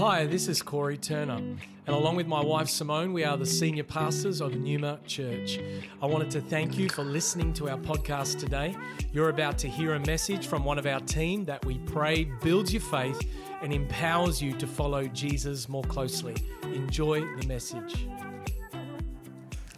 Hi, 0.00 0.24
this 0.24 0.48
is 0.48 0.62
Corey 0.62 0.96
Turner, 0.96 1.34
and 1.34 1.58
along 1.86 2.16
with 2.16 2.26
my 2.26 2.42
wife 2.42 2.70
Simone, 2.70 3.12
we 3.12 3.22
are 3.22 3.36
the 3.36 3.44
senior 3.44 3.84
pastors 3.84 4.40
of 4.40 4.54
Numa 4.56 4.98
Church. 5.06 5.60
I 6.00 6.06
wanted 6.06 6.30
to 6.30 6.40
thank 6.40 6.78
you 6.78 6.88
for 6.88 7.04
listening 7.04 7.52
to 7.52 7.68
our 7.68 7.76
podcast 7.76 8.38
today. 8.38 8.74
You're 9.12 9.28
about 9.28 9.58
to 9.58 9.68
hear 9.68 9.96
a 9.96 10.00
message 10.00 10.46
from 10.46 10.64
one 10.64 10.78
of 10.78 10.86
our 10.86 11.00
team 11.00 11.44
that 11.44 11.62
we 11.66 11.76
pray 11.80 12.24
builds 12.24 12.72
your 12.72 12.80
faith 12.80 13.20
and 13.60 13.74
empowers 13.74 14.40
you 14.40 14.54
to 14.54 14.66
follow 14.66 15.06
Jesus 15.06 15.68
more 15.68 15.84
closely. 15.84 16.34
Enjoy 16.62 17.20
the 17.36 17.46
message. 17.46 18.06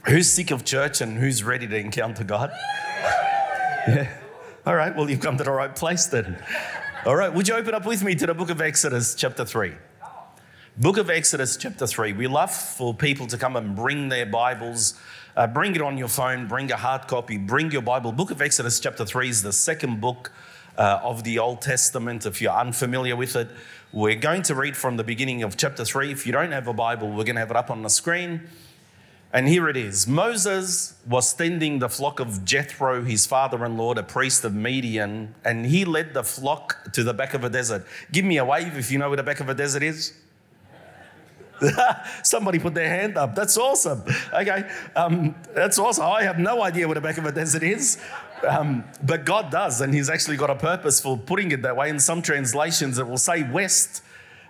Who's 0.05 0.31
sick 0.31 0.53
of 0.53 0.65
church 0.65 1.01
and 1.01 1.19
who's 1.19 1.43
ready 1.43 1.67
to 1.67 1.77
encounter 1.77 2.23
God? 2.23 2.53
Yeah. 3.89 4.09
All 4.65 4.77
right, 4.77 4.95
well, 4.95 5.11
you've 5.11 5.19
come 5.19 5.37
to 5.39 5.43
the 5.43 5.51
right 5.51 5.75
place 5.75 6.07
then. 6.07 6.41
All 7.05 7.17
right, 7.17 7.35
would 7.35 7.49
you 7.49 7.55
open 7.57 7.75
up 7.75 7.85
with 7.85 8.05
me 8.05 8.15
to 8.15 8.27
the 8.29 8.35
book 8.35 8.51
of 8.51 8.61
Exodus, 8.61 9.17
chapter 9.17 9.45
3? 9.45 9.73
Book 10.79 10.97
of 10.97 11.11
Exodus, 11.11 11.59
chapter 11.59 11.87
3. 11.87 12.15
We 12.15 12.27
love 12.27 12.51
for 12.51 12.95
people 12.95 13.27
to 13.27 13.37
come 13.37 13.57
and 13.57 13.77
bring 13.77 14.09
their 14.09 14.25
Bibles. 14.25 14.99
Uh, 15.37 15.47
bring 15.47 15.75
it 15.75 15.83
on 15.83 15.99
your 15.99 16.09
phone, 16.09 16.49
bring 16.49 16.73
a 16.73 16.79
hard 16.79 17.09
copy, 17.09 17.37
bring 17.37 17.71
your 17.71 17.83
Bible. 17.83 18.11
Book 18.11 18.31
of 18.31 18.41
Exodus, 18.41 18.81
chapter 18.81 19.05
3 19.05 19.29
is 19.29 19.43
the 19.43 19.53
second 19.53 20.01
book 20.01 20.33
uh, 20.79 20.99
of 21.03 21.25
the 21.25 21.39
Old 21.39 21.61
Testament. 21.61 22.25
If 22.25 22.41
you're 22.41 22.55
unfamiliar 22.55 23.15
with 23.17 23.37
it, 23.37 23.51
we're 23.93 24.15
going 24.15 24.41
to 24.45 24.55
read 24.55 24.75
from 24.75 24.97
the 24.97 25.05
beginning 25.05 25.43
of 25.43 25.59
chapter 25.59 25.85
3. 25.85 26.11
If 26.11 26.27
you 26.27 26.33
don't 26.33 26.53
have 26.53 26.67
a 26.67 26.73
Bible, 26.73 27.09
we're 27.09 27.25
going 27.25 27.37
to 27.37 27.41
have 27.41 27.51
it 27.51 27.57
up 27.57 27.71
on 27.71 27.83
the 27.83 27.91
screen. 27.91 28.49
And 29.31 29.49
here 29.49 29.69
it 29.69 29.77
is 29.77 30.07
Moses 30.07 30.95
was 31.07 31.35
tending 31.35 31.81
the 31.81 31.91
flock 31.91 32.19
of 32.19 32.47
Jethro, 32.47 33.05
his 33.05 33.27
father 33.27 33.63
in 33.67 33.77
law, 33.77 33.93
the 33.93 34.03
priest 34.03 34.43
of 34.43 34.55
Midian, 34.55 35.35
and 35.45 35.67
he 35.67 35.85
led 35.85 36.15
the 36.15 36.25
flock 36.25 36.93
to 36.95 37.05
the 37.05 37.13
back 37.13 37.35
of 37.35 37.45
a 37.45 37.51
desert. 37.51 37.87
Give 38.11 38.25
me 38.25 38.39
a 38.39 38.45
wave 38.45 38.79
if 38.79 38.91
you 38.91 38.97
know 38.97 39.09
where 39.09 39.19
the 39.19 39.23
back 39.23 39.41
of 39.41 39.51
a 39.51 39.55
desert 39.55 39.83
is. 39.83 40.15
Somebody 42.23 42.59
put 42.59 42.75
their 42.75 42.89
hand 42.89 43.17
up. 43.17 43.35
That's 43.35 43.57
awesome. 43.57 44.03
Okay, 44.33 44.69
um, 44.97 45.35
that's 45.55 45.79
awesome. 45.79 46.05
I 46.05 46.23
have 46.23 46.39
no 46.39 46.63
idea 46.63 46.87
what 46.89 46.95
the 46.95 47.01
back 47.01 47.19
of 47.19 47.27
a 47.27 47.33
desert 47.33 47.63
is, 47.63 47.99
um, 48.47 48.85
but 49.03 49.25
God 49.25 49.51
does, 49.51 49.81
and 49.81 49.95
He's 49.95 50.11
actually 50.11 50.37
got 50.37 50.51
a 50.51 50.57
purpose 50.57 51.01
for 51.01 51.17
putting 51.17 51.53
it 51.53 51.63
that 51.63 51.77
way. 51.77 51.89
In 51.89 51.99
some 51.99 52.23
translations, 52.23 52.99
it 52.99 53.07
will 53.07 53.19
say 53.19 53.43
west, 53.43 54.03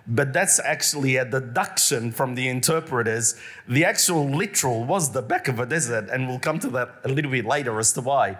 but 0.07 0.33
that's 0.33 0.59
actually 0.59 1.17
a 1.17 1.25
deduction 1.25 2.11
from 2.11 2.35
the 2.35 2.47
interpreters. 2.49 3.35
The 3.67 3.85
actual 3.85 4.29
literal 4.29 4.83
was 4.83 5.11
the 5.11 5.21
back 5.21 5.47
of 5.47 5.59
a 5.59 5.65
desert, 5.65 6.09
and 6.09 6.27
we'll 6.27 6.39
come 6.39 6.59
to 6.59 6.69
that 6.69 6.95
a 7.03 7.09
little 7.09 7.31
bit 7.31 7.45
later 7.45 7.79
as 7.79 7.93
to 7.93 8.01
why. 8.01 8.37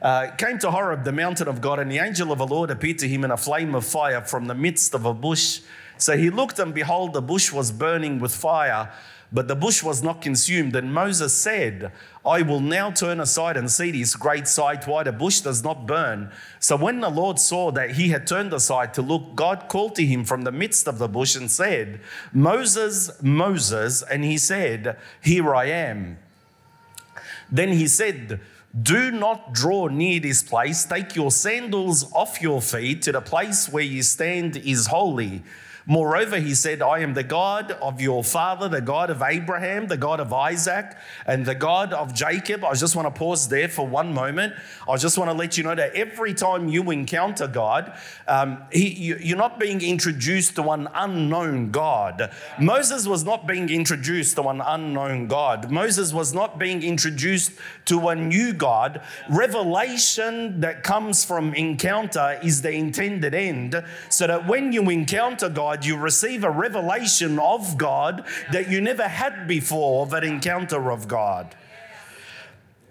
Uh, 0.00 0.30
came 0.36 0.58
to 0.60 0.70
Horeb, 0.70 1.04
the 1.04 1.12
mountain 1.12 1.48
of 1.48 1.60
God, 1.60 1.78
and 1.78 1.90
the 1.90 1.98
angel 1.98 2.30
of 2.30 2.38
the 2.38 2.46
Lord 2.46 2.70
appeared 2.70 2.98
to 3.00 3.08
him 3.08 3.24
in 3.24 3.30
a 3.30 3.36
flame 3.36 3.74
of 3.74 3.84
fire 3.84 4.22
from 4.22 4.46
the 4.46 4.54
midst 4.54 4.94
of 4.94 5.04
a 5.04 5.12
bush. 5.12 5.60
So 5.96 6.16
he 6.16 6.30
looked, 6.30 6.58
and 6.58 6.72
behold, 6.72 7.12
the 7.12 7.22
bush 7.22 7.52
was 7.52 7.72
burning 7.72 8.20
with 8.20 8.34
fire, 8.34 8.92
but 9.32 9.48
the 9.48 9.56
bush 9.56 9.82
was 9.82 10.02
not 10.02 10.22
consumed. 10.22 10.76
And 10.76 10.94
Moses 10.94 11.34
said, 11.34 11.90
I 12.24 12.42
will 12.42 12.60
now 12.60 12.92
turn 12.92 13.18
aside 13.18 13.56
and 13.56 13.70
see 13.70 13.90
this 13.90 14.14
great 14.14 14.46
sight, 14.46 14.86
why 14.86 15.02
the 15.02 15.12
bush 15.12 15.40
does 15.40 15.64
not 15.64 15.86
burn. 15.86 16.30
So 16.60 16.76
when 16.76 17.00
the 17.00 17.10
Lord 17.10 17.40
saw 17.40 17.72
that 17.72 17.92
he 17.92 18.10
had 18.10 18.26
turned 18.26 18.52
aside 18.52 18.94
to 18.94 19.02
look, 19.02 19.34
God 19.34 19.68
called 19.68 19.96
to 19.96 20.06
him 20.06 20.24
from 20.24 20.42
the 20.42 20.52
midst 20.52 20.86
of 20.86 20.98
the 20.98 21.08
bush 21.08 21.34
and 21.34 21.50
said, 21.50 22.00
Moses, 22.32 23.20
Moses. 23.20 24.02
And 24.02 24.24
he 24.24 24.38
said, 24.38 24.96
Here 25.20 25.54
I 25.54 25.64
am. 25.66 26.18
Then 27.50 27.72
he 27.72 27.88
said, 27.88 28.40
do 28.82 29.10
not 29.10 29.52
draw 29.52 29.88
near 29.88 30.20
this 30.20 30.42
place. 30.42 30.84
Take 30.84 31.16
your 31.16 31.30
sandals 31.30 32.12
off 32.12 32.42
your 32.42 32.60
feet, 32.60 33.02
to 33.02 33.12
the 33.12 33.20
place 33.20 33.68
where 33.68 33.82
you 33.82 34.02
stand 34.02 34.56
is 34.56 34.86
holy. 34.86 35.42
Moreover, 35.90 36.38
he 36.38 36.54
said, 36.54 36.82
I 36.82 36.98
am 36.98 37.14
the 37.14 37.22
God 37.22 37.72
of 37.72 37.98
your 37.98 38.22
father, 38.22 38.68
the 38.68 38.82
God 38.82 39.08
of 39.08 39.22
Abraham, 39.22 39.86
the 39.86 39.96
God 39.96 40.20
of 40.20 40.34
Isaac, 40.34 40.94
and 41.24 41.46
the 41.46 41.54
God 41.54 41.94
of 41.94 42.12
Jacob. 42.12 42.62
I 42.62 42.74
just 42.74 42.94
want 42.94 43.06
to 43.06 43.18
pause 43.18 43.48
there 43.48 43.68
for 43.68 43.86
one 43.86 44.12
moment. 44.12 44.52
I 44.86 44.98
just 44.98 45.16
want 45.16 45.30
to 45.30 45.34
let 45.34 45.56
you 45.56 45.64
know 45.64 45.74
that 45.74 45.94
every 45.94 46.34
time 46.34 46.68
you 46.68 46.90
encounter 46.90 47.46
God, 47.46 47.94
um, 48.26 48.64
he, 48.70 48.88
you, 48.90 49.34
are 49.34 49.38
not 49.38 49.58
being 49.58 49.80
introduced 49.80 50.56
to 50.56 50.70
an 50.72 50.88
unknown 50.94 51.70
God. 51.70 52.32
Moses 52.60 53.06
was 53.06 53.24
not 53.24 53.46
being 53.46 53.70
introduced 53.70 54.36
to 54.36 54.46
an 54.48 54.60
unknown 54.60 55.26
God. 55.26 55.70
Moses 55.70 56.12
was 56.12 56.34
not 56.34 56.58
being 56.58 56.82
introduced 56.82 57.52
to 57.86 58.08
a 58.08 58.14
new 58.14 58.52
God. 58.52 59.00
Revelation 59.30 60.60
that 60.60 60.82
comes 60.82 61.24
from 61.24 61.54
encounter 61.54 62.38
is 62.42 62.60
the 62.60 62.72
intended 62.72 63.32
end, 63.32 63.82
so 64.10 64.26
that 64.26 64.46
when 64.46 64.70
you 64.74 64.90
encounter 64.90 65.48
God, 65.48 65.77
God, 65.78 65.84
you 65.84 65.96
receive 65.96 66.42
a 66.42 66.50
revelation 66.50 67.38
of 67.38 67.78
God 67.78 68.24
that 68.50 68.68
you 68.68 68.80
never 68.80 69.06
had 69.06 69.46
before 69.46 70.02
of 70.02 70.12
encounter 70.12 70.90
of 70.90 71.06
God. 71.06 71.54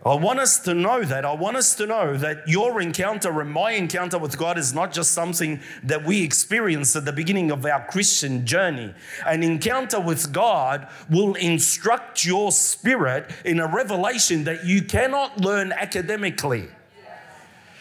I 0.06 0.16
want 0.16 0.40
us 0.40 0.59
to 0.59 0.74
know 0.74 1.03
that. 1.03 1.25
I 1.25 1.34
want 1.34 1.58
us 1.58 1.75
to 1.75 1.86
know 1.86 2.16
that 2.16 2.48
your 2.48 2.80
encounter 2.80 3.42
and 3.42 3.52
my 3.52 3.72
encounter 3.72 4.18
with 4.18 4.38
God 4.38 4.58
is 4.58 4.74
not 4.74 4.94
just 4.94 5.12
something 5.12 5.59
that 5.84 6.06
we 6.06 6.24
experience 6.24 6.96
at 6.96 7.03
the 7.03 7.12
beginning 7.12 7.52
of 7.52 7.66
our 7.66 7.86
Christian 7.88 8.46
journey. 8.46 8.94
An 9.25 9.44
encounter 9.44 10.00
with 10.00 10.31
God 10.31 10.88
will 11.09 11.34
instruct 11.34 12.24
your 12.24 12.54
spirit 12.54 13.30
in 13.44 13.59
a 13.59 13.68
revelation 13.68 14.46
that 14.46 14.64
you 14.66 14.81
cannot 14.81 15.42
learn 15.42 15.74
academically. 15.74 16.69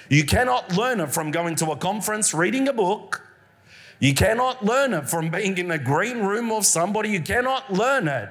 You 0.08 0.24
cannot 0.24 0.76
learn 0.76 0.98
it 0.98 1.12
from 1.12 1.30
going 1.30 1.54
to 1.56 1.70
a 1.70 1.76
conference, 1.76 2.34
reading 2.34 2.66
a 2.66 2.72
book, 2.72 3.25
you 3.98 4.14
cannot 4.14 4.64
learn 4.64 4.92
it 4.92 5.08
from 5.08 5.30
being 5.30 5.56
in 5.58 5.70
a 5.70 5.78
green 5.78 6.18
room 6.18 6.52
of 6.52 6.66
somebody. 6.66 7.10
You 7.10 7.20
cannot 7.20 7.72
learn 7.72 8.08
it 8.08 8.28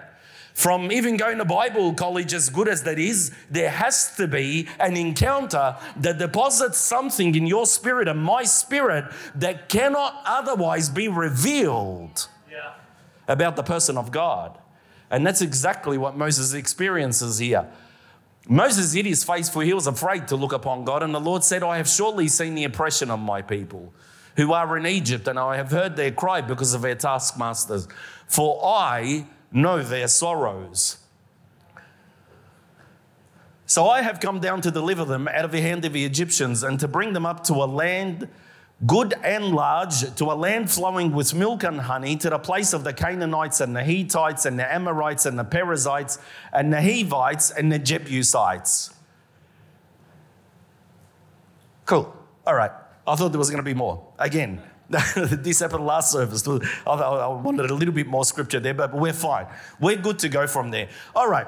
from 0.53 0.89
even 0.89 1.17
going 1.17 1.37
to 1.37 1.45
Bible 1.45 1.93
college, 1.93 2.33
as 2.33 2.49
good 2.49 2.69
as 2.69 2.83
that 2.83 2.97
is. 2.97 3.31
There 3.49 3.69
has 3.69 4.15
to 4.15 4.27
be 4.27 4.69
an 4.79 4.95
encounter 4.95 5.75
that 5.97 6.17
deposits 6.17 6.77
something 6.77 7.35
in 7.35 7.45
your 7.45 7.65
spirit 7.65 8.07
and 8.07 8.23
my 8.23 8.43
spirit 8.43 9.05
that 9.35 9.67
cannot 9.67 10.21
otherwise 10.25 10.89
be 10.89 11.07
revealed 11.07 12.27
yeah. 12.49 12.73
about 13.27 13.57
the 13.57 13.63
person 13.63 13.97
of 13.97 14.11
God. 14.11 14.57
And 15.09 15.25
that's 15.27 15.41
exactly 15.41 15.97
what 15.97 16.15
Moses 16.15 16.53
experiences 16.53 17.39
here. 17.39 17.67
Moses 18.47 18.93
hid 18.93 19.07
his 19.07 19.23
face, 19.23 19.49
for 19.49 19.63
he 19.63 19.73
was 19.73 19.87
afraid 19.87 20.27
to 20.29 20.35
look 20.35 20.53
upon 20.53 20.85
God. 20.85 21.03
And 21.03 21.13
the 21.13 21.19
Lord 21.19 21.43
said, 21.43 21.63
I 21.63 21.77
have 21.77 21.89
surely 21.89 22.27
seen 22.27 22.55
the 22.55 22.63
oppression 22.63 23.09
of 23.09 23.19
my 23.19 23.41
people 23.41 23.91
who 24.35 24.53
are 24.53 24.77
in 24.77 24.85
Egypt, 24.85 25.27
and 25.27 25.39
I 25.39 25.57
have 25.57 25.71
heard 25.71 25.95
their 25.95 26.11
cry 26.11 26.41
because 26.41 26.73
of 26.73 26.81
their 26.81 26.95
taskmasters. 26.95 27.87
For 28.27 28.59
I 28.63 29.27
know 29.51 29.81
their 29.81 30.07
sorrows. 30.07 30.97
So 33.65 33.87
I 33.87 34.01
have 34.01 34.19
come 34.19 34.39
down 34.39 34.61
to 34.61 34.71
deliver 34.71 35.05
them 35.05 35.27
out 35.27 35.45
of 35.45 35.51
the 35.51 35.61
hand 35.61 35.85
of 35.85 35.93
the 35.93 36.05
Egyptians 36.05 36.63
and 36.63 36.79
to 36.79 36.87
bring 36.87 37.13
them 37.13 37.25
up 37.25 37.43
to 37.45 37.53
a 37.53 37.65
land 37.65 38.27
good 38.85 39.13
and 39.23 39.55
large, 39.55 40.13
to 40.15 40.25
a 40.25 40.35
land 40.35 40.69
flowing 40.69 41.13
with 41.13 41.33
milk 41.33 41.63
and 41.63 41.79
honey, 41.79 42.17
to 42.17 42.29
the 42.29 42.37
place 42.37 42.73
of 42.73 42.83
the 42.83 42.93
Canaanites 42.93 43.61
and 43.61 43.75
the 43.75 43.83
Hittites 43.83 44.45
and 44.45 44.59
the 44.59 44.71
Amorites 44.71 45.25
and 45.25 45.39
the 45.39 45.43
Perizzites 45.43 46.19
and 46.51 46.71
the 46.71 46.81
Hivites 46.81 47.51
and 47.51 47.71
the 47.71 47.79
Jebusites. 47.79 48.93
Cool. 51.85 52.13
All 52.45 52.55
right. 52.55 52.71
I 53.07 53.15
thought 53.15 53.31
there 53.31 53.39
was 53.39 53.49
going 53.49 53.63
to 53.63 53.63
be 53.63 53.73
more. 53.73 54.05
Again, 54.17 54.61
this 54.89 55.59
happened 55.59 55.85
last 55.85 56.11
service. 56.11 56.47
I 56.47 57.27
wanted 57.27 57.69
a 57.69 57.73
little 57.73 57.93
bit 57.93 58.07
more 58.07 58.25
scripture 58.25 58.59
there, 58.59 58.73
but 58.73 58.93
we're 58.93 59.13
fine. 59.13 59.47
We're 59.79 59.97
good 59.97 60.19
to 60.19 60.29
go 60.29 60.47
from 60.47 60.71
there. 60.71 60.89
All 61.15 61.29
right. 61.29 61.47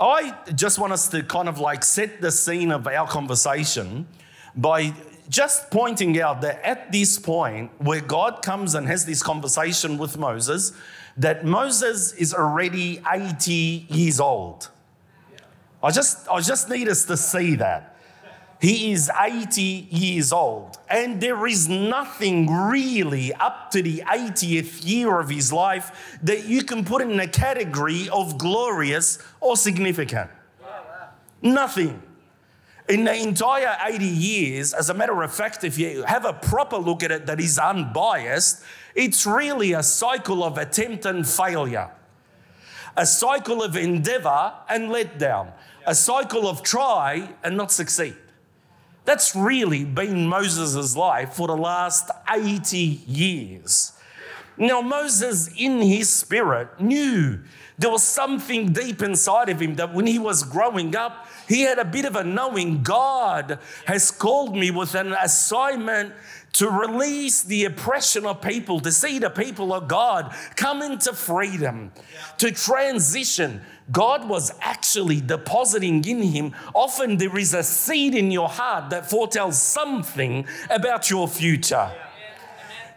I 0.00 0.36
just 0.54 0.78
want 0.78 0.92
us 0.92 1.08
to 1.08 1.24
kind 1.24 1.48
of 1.48 1.58
like 1.58 1.82
set 1.82 2.20
the 2.20 2.30
scene 2.30 2.70
of 2.70 2.86
our 2.86 3.08
conversation 3.08 4.06
by 4.54 4.94
just 5.28 5.70
pointing 5.70 6.20
out 6.20 6.40
that 6.42 6.64
at 6.64 6.92
this 6.92 7.18
point, 7.18 7.70
where 7.78 8.00
God 8.00 8.42
comes 8.42 8.74
and 8.74 8.86
has 8.86 9.04
this 9.04 9.22
conversation 9.22 9.98
with 9.98 10.16
Moses, 10.16 10.72
that 11.16 11.44
Moses 11.44 12.12
is 12.12 12.32
already 12.32 13.02
80 13.10 13.86
years 13.88 14.20
old. 14.20 14.70
I 15.82 15.90
just, 15.90 16.28
I 16.28 16.40
just 16.40 16.70
need 16.70 16.88
us 16.88 17.04
to 17.06 17.16
see 17.16 17.56
that. 17.56 17.97
He 18.60 18.90
is 18.90 19.08
80 19.08 19.62
years 19.62 20.32
old, 20.32 20.78
and 20.90 21.20
there 21.20 21.46
is 21.46 21.68
nothing 21.68 22.50
really 22.50 23.32
up 23.34 23.70
to 23.70 23.82
the 23.82 24.02
80th 24.04 24.84
year 24.84 25.20
of 25.20 25.28
his 25.28 25.52
life 25.52 26.18
that 26.24 26.44
you 26.46 26.64
can 26.64 26.84
put 26.84 27.02
in 27.02 27.20
a 27.20 27.28
category 27.28 28.08
of 28.08 28.36
glorious 28.36 29.22
or 29.40 29.56
significant. 29.56 30.30
Nothing. 31.40 32.02
In 32.88 33.04
the 33.04 33.14
entire 33.14 33.76
80 33.80 34.04
years, 34.04 34.74
as 34.74 34.90
a 34.90 34.94
matter 34.94 35.22
of 35.22 35.32
fact, 35.32 35.62
if 35.62 35.78
you 35.78 36.02
have 36.02 36.24
a 36.24 36.32
proper 36.32 36.78
look 36.78 37.04
at 37.04 37.12
it 37.12 37.26
that 37.26 37.38
is 37.38 37.60
unbiased, 37.60 38.64
it's 38.96 39.24
really 39.24 39.72
a 39.72 39.84
cycle 39.84 40.42
of 40.42 40.58
attempt 40.58 41.06
and 41.06 41.28
failure, 41.28 41.90
a 42.96 43.06
cycle 43.06 43.62
of 43.62 43.76
endeavor 43.76 44.52
and 44.68 44.90
letdown, 44.90 45.52
a 45.86 45.94
cycle 45.94 46.48
of 46.48 46.64
try 46.64 47.28
and 47.44 47.56
not 47.56 47.70
succeed. 47.70 48.16
That's 49.08 49.34
really 49.34 49.86
been 49.86 50.26
Moses' 50.26 50.94
life 50.94 51.32
for 51.32 51.46
the 51.46 51.56
last 51.56 52.10
80 52.28 52.76
years. 52.76 53.94
Now, 54.58 54.82
Moses, 54.82 55.48
in 55.56 55.80
his 55.80 56.10
spirit, 56.10 56.78
knew 56.78 57.40
there 57.78 57.88
was 57.88 58.02
something 58.02 58.70
deep 58.74 59.00
inside 59.00 59.48
of 59.48 59.62
him 59.62 59.76
that 59.76 59.94
when 59.94 60.06
he 60.06 60.18
was 60.18 60.42
growing 60.42 60.94
up, 60.94 61.26
he 61.48 61.62
had 61.62 61.78
a 61.78 61.86
bit 61.86 62.04
of 62.04 62.16
a 62.16 62.22
knowing 62.22 62.82
God 62.82 63.58
has 63.86 64.10
called 64.10 64.54
me 64.54 64.70
with 64.70 64.94
an 64.94 65.14
assignment 65.14 66.12
to 66.54 66.68
release 66.68 67.42
the 67.42 67.64
oppression 67.64 68.26
of 68.26 68.42
people, 68.42 68.78
to 68.80 68.92
see 68.92 69.18
the 69.18 69.30
people 69.30 69.72
of 69.72 69.88
God 69.88 70.34
come 70.54 70.82
into 70.82 71.14
freedom, 71.14 71.92
to 72.36 72.50
transition. 72.50 73.62
God 73.90 74.28
was 74.28 74.52
actually 74.60 75.20
depositing 75.20 76.04
in 76.04 76.22
him. 76.22 76.54
Often 76.74 77.16
there 77.16 77.36
is 77.38 77.54
a 77.54 77.62
seed 77.62 78.14
in 78.14 78.30
your 78.30 78.48
heart 78.48 78.90
that 78.90 79.08
foretells 79.08 79.60
something 79.60 80.46
about 80.70 81.10
your 81.10 81.26
future. 81.26 81.90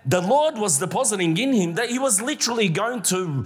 The 0.05 0.21
Lord 0.21 0.57
was 0.57 0.79
depositing 0.79 1.37
in 1.37 1.53
him 1.53 1.75
that 1.75 1.89
he 1.89 1.99
was 1.99 2.21
literally 2.21 2.69
going 2.69 3.03
to 3.03 3.45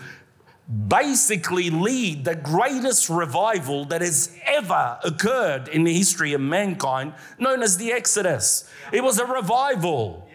basically 0.87 1.69
lead 1.69 2.25
the 2.25 2.35
greatest 2.35 3.09
revival 3.09 3.85
that 3.85 4.01
has 4.01 4.35
ever 4.45 4.97
occurred 5.03 5.67
in 5.67 5.83
the 5.83 5.93
history 5.93 6.33
of 6.33 6.41
mankind, 6.41 7.13
known 7.37 7.61
as 7.61 7.77
the 7.77 7.91
Exodus. 7.91 8.67
It 8.91 9.03
was 9.03 9.19
a 9.19 9.25
revival. 9.25 10.27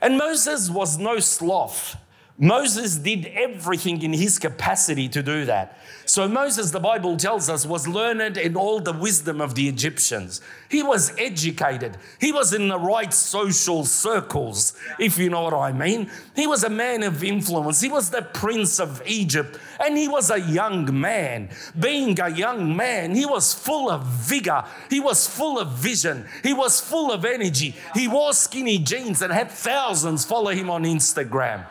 And 0.00 0.16
Moses 0.16 0.70
was 0.70 0.96
no 0.96 1.18
sloth. 1.18 1.96
Moses 2.40 2.96
did 2.96 3.26
everything 3.34 4.00
in 4.00 4.12
his 4.12 4.38
capacity 4.38 5.08
to 5.08 5.24
do 5.24 5.44
that. 5.46 5.76
So 6.04 6.28
Moses, 6.28 6.70
the 6.70 6.78
Bible 6.78 7.16
tells 7.16 7.50
us, 7.50 7.66
was 7.66 7.88
learned 7.88 8.36
in 8.36 8.54
all 8.54 8.78
the 8.78 8.92
wisdom 8.92 9.40
of 9.40 9.56
the 9.56 9.68
Egyptians. 9.68 10.40
He 10.70 10.80
was 10.84 11.12
educated. 11.18 11.96
He 12.20 12.30
was 12.30 12.52
in 12.52 12.68
the 12.68 12.78
right 12.78 13.12
social 13.12 13.84
circles, 13.84 14.78
if 15.00 15.18
you 15.18 15.30
know 15.30 15.42
what 15.42 15.52
I 15.52 15.72
mean. 15.72 16.10
He 16.36 16.46
was 16.46 16.62
a 16.62 16.70
man 16.70 17.02
of 17.02 17.24
influence. 17.24 17.80
He 17.80 17.88
was 17.88 18.10
the 18.10 18.22
prince 18.22 18.78
of 18.78 19.02
Egypt, 19.04 19.58
and 19.84 19.98
he 19.98 20.06
was 20.06 20.30
a 20.30 20.40
young 20.40 20.98
man. 20.98 21.50
Being 21.78 22.20
a 22.20 22.30
young 22.30 22.76
man, 22.76 23.16
he 23.16 23.26
was 23.26 23.52
full 23.52 23.90
of 23.90 24.06
vigor. 24.06 24.64
He 24.88 25.00
was 25.00 25.26
full 25.26 25.58
of 25.58 25.72
vision. 25.72 26.24
He 26.44 26.54
was 26.54 26.80
full 26.80 27.10
of 27.10 27.24
energy. 27.24 27.74
He 27.94 28.06
wore 28.06 28.32
skinny 28.32 28.78
jeans 28.78 29.22
and 29.22 29.32
had 29.32 29.50
thousands 29.50 30.24
follow 30.24 30.52
him 30.52 30.70
on 30.70 30.84
Instagram. 30.84 31.66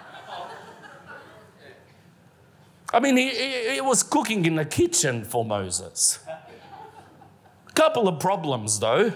I 2.93 2.99
mean, 2.99 3.17
it 3.17 3.83
was 3.83 4.01
cooking 4.01 4.45
in 4.45 4.55
the 4.55 4.65
kitchen 4.65 5.25
for 5.25 5.43
Moses. 5.43 6.19
A 7.67 7.71
couple 7.73 8.07
of 8.07 8.19
problems, 8.19 8.79
though. 8.79 9.13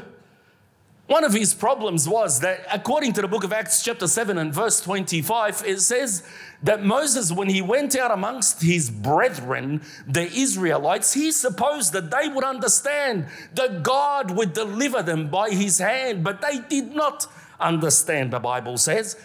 One 1.07 1.23
of 1.25 1.33
his 1.33 1.53
problems 1.53 2.07
was 2.07 2.39
that, 2.39 2.65
according 2.71 3.13
to 3.13 3.21
the 3.21 3.27
book 3.27 3.43
of 3.43 3.51
Acts, 3.51 3.83
chapter 3.83 4.07
7 4.07 4.37
and 4.37 4.53
verse 4.53 4.79
25, 4.79 5.63
it 5.65 5.81
says 5.81 6.23
that 6.63 6.83
Moses, 6.83 7.33
when 7.33 7.49
he 7.49 7.61
went 7.61 7.97
out 7.97 8.11
amongst 8.11 8.61
his 8.61 8.89
brethren, 8.89 9.81
the 10.07 10.31
Israelites, 10.31 11.13
he 11.13 11.31
supposed 11.31 11.91
that 11.93 12.11
they 12.11 12.29
would 12.29 12.45
understand 12.45 13.25
that 13.55 13.83
God 13.83 14.31
would 14.31 14.53
deliver 14.53 15.01
them 15.01 15.29
by 15.29 15.49
his 15.49 15.79
hand, 15.79 16.23
but 16.23 16.41
they 16.41 16.59
did 16.59 16.95
not 16.95 17.27
understand, 17.59 18.31
the 18.31 18.39
Bible 18.39 18.77
says. 18.77 19.17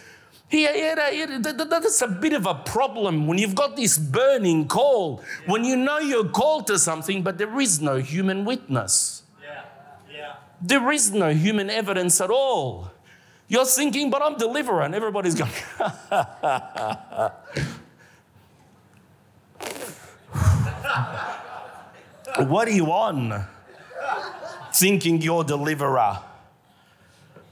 He 0.48 0.62
had 0.62 0.98
a, 0.98 1.38
that's 1.66 2.02
a 2.02 2.08
bit 2.08 2.32
of 2.32 2.46
a 2.46 2.54
problem 2.54 3.26
when 3.26 3.37
you've 3.37 3.56
got 3.56 3.75
this 3.75 3.98
burning 3.98 4.69
call, 4.69 5.22
when 5.46 5.64
you 5.64 5.76
know 5.76 5.98
you're 5.98 6.28
called 6.28 6.69
to 6.69 6.78
something, 6.78 7.22
but 7.22 7.37
there 7.37 7.58
is 7.60 7.81
no 7.81 7.96
human 7.96 8.44
witness. 8.44 9.25
Yeah. 9.43 9.64
Yeah. 10.08 10.34
There 10.62 10.93
is 10.93 11.10
no 11.10 11.34
human 11.34 11.69
evidence 11.69 12.20
at 12.20 12.31
all. 12.31 12.93
You're 13.48 13.64
thinking, 13.64 14.10
but 14.10 14.22
I'm 14.22 14.37
deliverer, 14.37 14.82
and 14.82 14.94
everybody's 14.94 15.34
going, 15.34 15.50
What 22.38 22.69
are 22.69 22.72
you 22.72 22.93
on? 22.93 23.46
Thinking 24.72 25.22
you're 25.22 25.43
deliverer. 25.43 26.19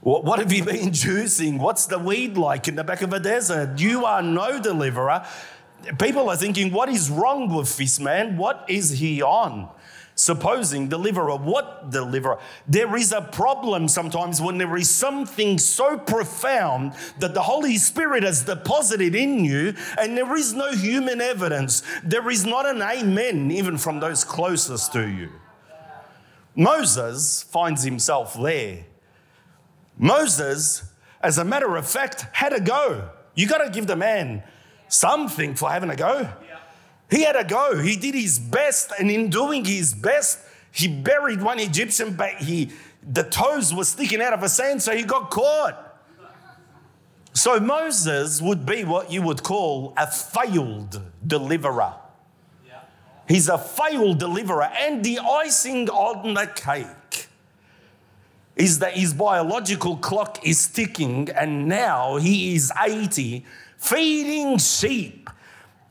What 0.05 0.39
have 0.39 0.53
you 0.53 0.63
been 0.63 0.91
juicing? 0.91 1.59
What's 1.59 1.87
the 1.87 1.99
weed 1.99 2.37
like 2.37 2.69
in 2.69 2.77
the 2.77 2.85
back 2.85 3.01
of 3.01 3.15
a 3.15 3.21
desert? 3.21 3.81
You 3.81 4.05
are 4.05 4.21
no 4.21 4.61
deliverer. 4.61 5.27
People 5.99 6.29
are 6.29 6.37
thinking, 6.37 6.73
what 6.73 6.91
is 6.91 7.09
wrong 7.09 7.49
with 7.49 7.75
this 7.79 7.99
man? 7.99 8.37
What 8.37 8.67
is 8.69 8.99
he 8.99 9.23
on? 9.23 9.71
Supposing 10.15 10.89
deliverer, 10.89 11.37
what 11.37 11.91
deliverer? 11.91 12.39
There 12.69 12.95
is 12.97 13.13
a 13.13 13.23
problem 13.23 13.89
sometimes 13.89 14.43
when 14.43 14.59
there 14.59 14.77
is 14.77 14.91
something 14.91 15.59
so 15.59 15.97
profound 15.97 16.93
that 17.19 17.33
the 17.33 17.43
Holy 17.43 17.79
Spirit 17.79 18.25
has 18.25 18.43
deposited 18.43 19.15
in 19.15 19.43
you 19.43 19.75
and 19.99 20.19
there 20.19 20.37
is 20.37 20.53
no 20.53 20.73
human 20.73 21.23
evidence. 21.23 21.83
There 22.05 22.29
is 22.29 22.45
not 22.45 22.67
an 22.67 22.83
amen, 22.83 23.51
even 23.51 23.79
from 23.79 24.01
those 24.01 24.23
closest 24.23 24.93
to 24.93 25.09
you. 25.09 25.31
Moses 26.55 27.43
finds 27.43 27.83
himself 27.85 28.35
there 28.35 28.85
Moses, 29.97 30.83
as 31.21 31.39
a 31.39 31.45
matter 31.45 31.77
of 31.77 31.87
fact, 31.87 32.27
had 32.33 32.53
a 32.53 32.61
go. 32.61 33.11
You 33.35 33.47
got 33.47 33.59
to 33.59 33.71
give 33.71 33.87
the 33.87 33.97
man 33.97 34.43
something 34.89 35.55
for 35.55 35.71
having 35.71 35.91
a 35.91 35.97
go. 35.97 36.29
He 37.11 37.23
had 37.23 37.37
a 37.37 37.45
go. 37.45 37.79
He 37.79 37.97
did 37.97 38.15
his 38.15 38.39
best, 38.39 38.93
and 38.99 39.11
in 39.11 39.31
doing 39.31 39.65
his 39.65 39.95
best, 39.95 40.41
he 40.73 40.89
buried 40.89 41.41
one 41.43 41.61
Egyptian, 41.61 42.15
but 42.15 42.35
he 42.35 42.71
the 43.07 43.23
toes 43.23 43.75
were 43.75 43.85
sticking 43.85 44.23
out 44.23 44.33
of 44.33 44.41
the 44.41 44.49
sand, 44.49 44.83
so 44.83 44.97
he 44.97 45.03
got 45.03 45.31
caught. 45.31 45.81
So 47.35 47.61
Moses 47.61 48.41
would 48.41 48.65
be 48.65 48.85
what 48.85 49.11
you 49.11 49.21
would 49.23 49.43
call 49.43 49.93
a 49.97 50.07
failed 50.07 51.03
deliverer. 51.27 51.95
He's 53.29 53.49
a 53.49 53.59
failed 53.59 54.19
deliverer, 54.19 54.65
and 54.65 55.05
the 55.05 55.19
icing 55.19 55.89
on 55.91 56.35
the 56.35 56.47
cake 56.47 56.87
is 58.57 58.79
that 58.79 58.93
his 58.93 59.13
biological 59.13 59.97
clock 59.97 60.47
is 60.47 60.67
ticking 60.69 61.29
and 61.31 61.69
now 61.69 62.17
he 62.17 62.55
is 62.55 62.73
80, 62.81 63.45
feeding 63.77 64.59
sheep, 64.59 65.29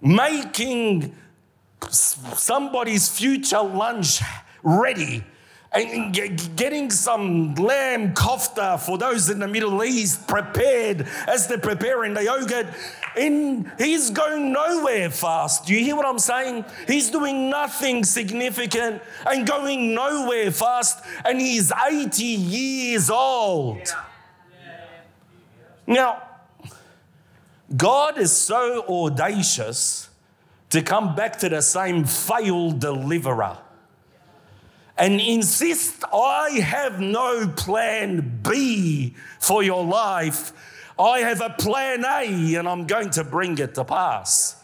making 0.02 1.16
somebody's 1.90 3.10
future 3.10 3.62
lunch 3.62 4.22
ready 4.64 5.24
and 5.74 6.14
getting 6.56 6.92
some 6.92 7.56
lamb 7.56 8.14
kofta 8.14 8.80
for 8.80 8.98
those 8.98 9.30
in 9.30 9.40
the 9.40 9.48
Middle 9.48 9.84
East 9.84 10.28
prepared 10.28 11.08
as 11.28 11.48
they're 11.48 11.58
preparing 11.58 12.14
the 12.14 12.24
yogurt. 12.24 12.68
In, 13.18 13.72
he's 13.78 14.10
going 14.10 14.52
nowhere 14.52 15.10
fast. 15.10 15.66
Do 15.66 15.74
you 15.74 15.84
hear 15.84 15.96
what 15.96 16.06
I'm 16.06 16.20
saying? 16.20 16.66
He's 16.88 17.10
doing 17.10 17.50
nothing 17.50 18.04
significant 18.04 19.02
and 19.26 19.48
going 19.48 19.94
nowhere 19.94 20.52
fast, 20.52 21.04
and 21.26 21.40
he's 21.40 21.72
80 21.72 22.24
years 22.24 23.10
old. 23.10 23.82
Now, 25.88 26.22
God 27.76 28.18
is 28.20 28.32
so 28.32 28.86
audacious 28.88 30.10
to 30.70 30.82
come 30.82 31.16
back 31.16 31.38
to 31.40 31.50
the 31.50 31.62
same 31.62 32.06
failed 32.06 32.80
deliverer 32.80 33.58
and 35.04 35.20
insist, 35.20 36.02
I 36.14 36.62
have 36.62 37.02
no 37.02 37.46
plan 37.50 38.40
B 38.42 39.16
for 39.38 39.62
your 39.62 39.84
life. 39.84 40.54
I 40.98 41.20
have 41.20 41.42
a 41.42 41.50
plan 41.50 42.06
A 42.06 42.56
and 42.56 42.66
I'm 42.66 42.88
going 42.88 43.10
to 43.10 43.26
bring 43.26 43.58
it 43.58 43.76
to 43.76 43.84
pass. 43.84 44.56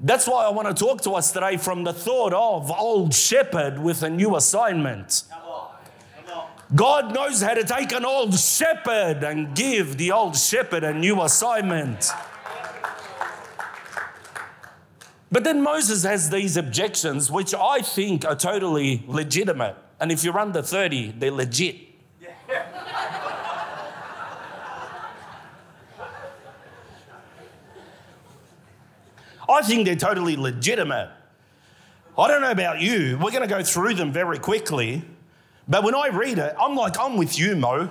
That's 0.00 0.28
why 0.28 0.44
I 0.44 0.50
want 0.50 0.68
to 0.68 0.74
talk 0.74 1.00
to 1.04 1.12
us 1.12 1.32
today 1.32 1.56
from 1.56 1.82
the 1.82 1.94
thought 1.94 2.34
of 2.34 2.70
old 2.70 3.14
shepherd 3.14 3.78
with 3.78 4.02
a 4.02 4.10
new 4.10 4.36
assignment. 4.36 5.22
God 6.74 7.14
knows 7.14 7.40
how 7.40 7.54
to 7.54 7.64
take 7.64 7.92
an 7.92 8.04
old 8.04 8.38
shepherd 8.38 9.24
and 9.24 9.56
give 9.56 9.96
the 9.96 10.12
old 10.12 10.36
shepherd 10.36 10.84
a 10.84 10.92
new 10.92 11.22
assignment. 11.22 12.10
But 15.30 15.44
then 15.44 15.62
Moses 15.62 16.04
has 16.04 16.30
these 16.30 16.56
objections, 16.56 17.30
which 17.30 17.52
I 17.54 17.80
think 17.80 18.24
are 18.24 18.34
totally 18.34 19.04
legitimate. 19.06 19.76
And 20.00 20.10
if 20.10 20.24
you're 20.24 20.38
under 20.38 20.62
30, 20.62 21.16
they're 21.18 21.30
legit. 21.30 21.76
I 29.48 29.62
think 29.62 29.84
they're 29.86 29.96
totally 29.96 30.36
legitimate. 30.36 31.10
I 32.16 32.28
don't 32.28 32.40
know 32.40 32.50
about 32.50 32.80
you. 32.80 33.18
We're 33.22 33.30
going 33.30 33.42
to 33.42 33.48
go 33.48 33.62
through 33.62 33.94
them 33.94 34.12
very 34.12 34.38
quickly. 34.38 35.04
But 35.68 35.84
when 35.84 35.94
I 35.94 36.08
read 36.08 36.38
it, 36.38 36.54
I'm 36.58 36.74
like, 36.74 36.98
I'm 36.98 37.16
with 37.16 37.38
you, 37.38 37.54
Mo. 37.54 37.90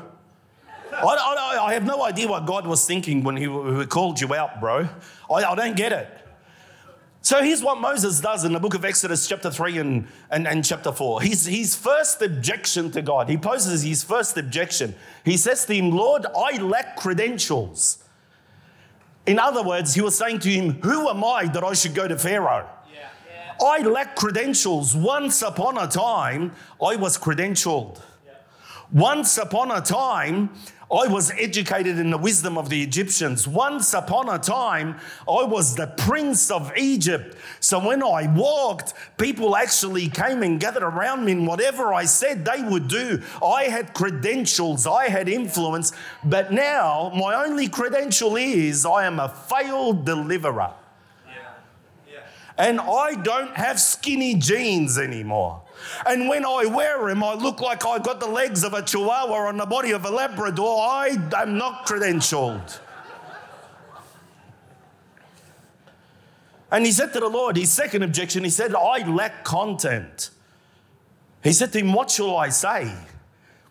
I, 0.92 1.04
I, 1.04 1.66
I 1.66 1.74
have 1.74 1.86
no 1.86 2.04
idea 2.04 2.28
what 2.28 2.46
God 2.48 2.66
was 2.66 2.86
thinking 2.86 3.24
when 3.24 3.38
he, 3.38 3.44
he 3.44 3.86
called 3.86 4.20
you 4.20 4.34
out, 4.34 4.60
bro. 4.60 4.90
I, 5.30 5.44
I 5.44 5.56
don't 5.56 5.76
get 5.76 5.92
it. 5.92 6.10
So 7.28 7.44
here's 7.44 7.62
what 7.62 7.82
Moses 7.82 8.22
does 8.22 8.46
in 8.46 8.54
the 8.54 8.60
book 8.62 8.74
of 8.74 8.86
Exodus, 8.86 9.28
chapter 9.28 9.52
3 9.52 9.80
and, 9.80 10.08
and, 10.32 10.48
and 10.48 10.64
chapter 10.64 10.94
4. 10.94 11.24
His, 11.24 11.46
his 11.46 11.76
first 11.76 12.22
objection 12.22 12.90
to 12.92 13.02
God, 13.02 13.28
he 13.28 13.36
poses 13.36 13.84
his 13.84 14.02
first 14.02 14.38
objection. 14.38 14.96
He 15.26 15.36
says 15.36 15.66
to 15.66 15.74
him, 15.74 15.92
Lord, 15.92 16.26
I 16.26 16.58
lack 16.62 16.96
credentials. 16.96 18.02
In 19.26 19.40
other 19.40 19.62
words, 19.62 19.94
he 19.94 20.00
was 20.00 20.18
saying 20.18 20.40
to 20.40 20.50
him, 20.50 20.82
Who 20.84 21.10
am 21.10 21.22
I 21.22 21.48
that 21.48 21.66
I 21.66 21.74
should 21.74 21.94
go 21.94 22.08
to 22.08 22.18
Pharaoh? 22.18 22.66
I 23.62 23.80
lack 23.80 24.16
credentials. 24.16 24.96
Once 24.96 25.42
upon 25.42 25.78
a 25.78 25.86
time, 25.86 26.54
I 26.82 26.96
was 26.96 27.18
credentialed. 27.18 28.00
Once 28.94 29.38
upon 29.38 29.70
a 29.72 29.82
time, 29.82 30.50
I 30.90 31.08
was 31.08 31.32
educated 31.32 32.00
in 32.00 32.12
the 32.12 32.18
wisdom 32.18 32.58
of 32.58 32.70
the 32.70 32.82
Egyptians. 32.82 33.46
Once 33.46 33.94
upon 33.94 34.30
a 34.30 34.40
time, 34.40 34.96
I 35.28 35.44
was 35.44 35.76
the 35.76 35.88
prince 35.88 36.50
of 36.50 36.72
Egypt. 36.78 37.36
So 37.60 37.86
when 37.86 38.02
I 38.02 38.34
walked, 38.34 38.94
people 39.18 39.58
actually 39.58 40.08
came 40.08 40.44
and 40.44 40.62
gathered 40.62 40.84
around 40.84 41.26
me, 41.26 41.34
and 41.34 41.46
whatever 41.46 41.94
I 41.94 42.06
said, 42.06 42.46
they 42.46 42.64
would 42.64 42.88
do. 42.88 43.22
I 43.44 43.64
had 43.64 43.94
credentials, 43.94 44.88
I 44.88 45.10
had 45.10 45.28
influence, 45.28 45.92
but 46.24 46.54
now 46.54 47.12
my 47.14 47.36
only 47.44 47.68
credential 47.68 48.38
is 48.38 48.86
I 48.86 49.06
am 49.06 49.20
a 49.20 49.28
failed 49.28 50.06
deliverer. 50.06 50.72
And 52.58 52.80
I 52.80 53.14
don't 53.14 53.56
have 53.56 53.80
skinny 53.80 54.36
jeans 54.36 54.98
anymore. 54.98 55.62
And 56.06 56.28
when 56.28 56.46
I 56.46 56.66
wear 56.66 57.08
them, 57.08 57.24
I 57.24 57.34
look 57.34 57.62
like 57.62 57.86
I 57.86 58.00
got 58.00 58.20
the 58.20 58.28
legs 58.28 58.64
of 58.64 58.74
a 58.74 58.82
chihuahua 58.82 59.48
on 59.48 59.58
the 59.58 59.66
body 59.66 59.92
of 59.92 60.06
a 60.06 60.10
Labrador. 60.10 60.80
I 60.82 61.18
am 61.38 61.58
not 61.58 61.86
credentialed. 61.86 62.80
And 66.72 66.86
he 66.86 66.92
said 66.92 67.14
to 67.14 67.20
the 67.20 67.30
Lord, 67.30 67.56
his 67.56 67.72
second 67.72 68.04
objection, 68.04 68.44
he 68.44 68.50
said, 68.50 68.76
I 68.76 69.08
lack 69.08 69.44
content. 69.44 70.32
He 71.44 71.54
said 71.54 71.72
to 71.74 71.80
him, 71.80 71.94
What 71.94 72.12
shall 72.12 72.36
I 72.36 72.50
say? 72.50 72.94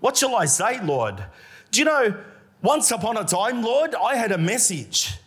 What 0.00 0.16
shall 0.16 0.34
I 0.34 0.46
say, 0.46 0.82
Lord? 0.82 1.22
Do 1.70 1.80
you 1.80 1.84
know, 1.84 2.16
once 2.62 2.90
upon 2.90 3.16
a 3.16 3.24
time, 3.24 3.62
Lord, 3.62 3.94
I 3.94 4.16
had 4.16 4.32
a 4.32 4.38
message. 4.38 5.18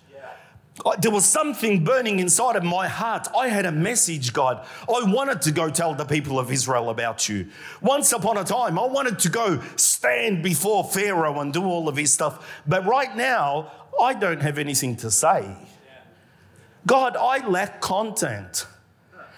There 1.01 1.11
was 1.11 1.25
something 1.25 1.83
burning 1.83 2.19
inside 2.19 2.55
of 2.55 2.63
my 2.63 2.87
heart. 2.87 3.27
I 3.37 3.49
had 3.49 3.65
a 3.65 3.71
message, 3.71 4.31
God. 4.33 4.65
I 4.87 5.03
wanted 5.11 5.41
to 5.43 5.51
go 5.51 5.69
tell 5.69 5.93
the 5.93 6.05
people 6.05 6.39
of 6.39 6.51
Israel 6.51 6.89
about 6.89 7.27
you. 7.27 7.47
Once 7.81 8.13
upon 8.13 8.37
a 8.37 8.43
time, 8.43 8.79
I 8.79 8.85
wanted 8.85 9.19
to 9.19 9.29
go 9.29 9.61
stand 9.75 10.43
before 10.43 10.83
Pharaoh 10.83 11.39
and 11.41 11.51
do 11.51 11.63
all 11.63 11.89
of 11.89 11.97
his 11.97 12.13
stuff. 12.13 12.61
But 12.65 12.85
right 12.85 13.15
now, 13.15 13.71
I 14.01 14.13
don't 14.13 14.41
have 14.41 14.57
anything 14.57 14.95
to 14.97 15.11
say. 15.11 15.55
God, 16.85 17.17
I 17.17 17.45
lack 17.45 17.81
content. 17.81 18.65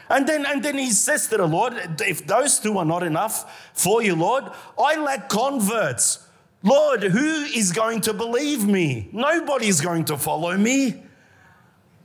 And 0.09 0.27
then, 0.27 0.45
and 0.45 0.61
then 0.61 0.77
he 0.77 0.91
says 0.91 1.27
to 1.27 1.37
the 1.37 1.47
Lord, 1.47 1.73
if 2.01 2.27
those 2.27 2.59
two 2.59 2.77
are 2.77 2.85
not 2.85 3.01
enough 3.01 3.71
for 3.73 4.03
you, 4.03 4.15
Lord, 4.15 4.43
I 4.77 4.97
lack 4.97 5.29
converts. 5.29 6.27
Lord, 6.63 7.01
who 7.01 7.43
is 7.45 7.71
going 7.71 8.01
to 8.01 8.13
believe 8.13 8.67
me? 8.67 9.09
Nobody's 9.13 9.81
going 9.81 10.05
to 10.05 10.17
follow 10.17 10.55
me. 10.57 11.03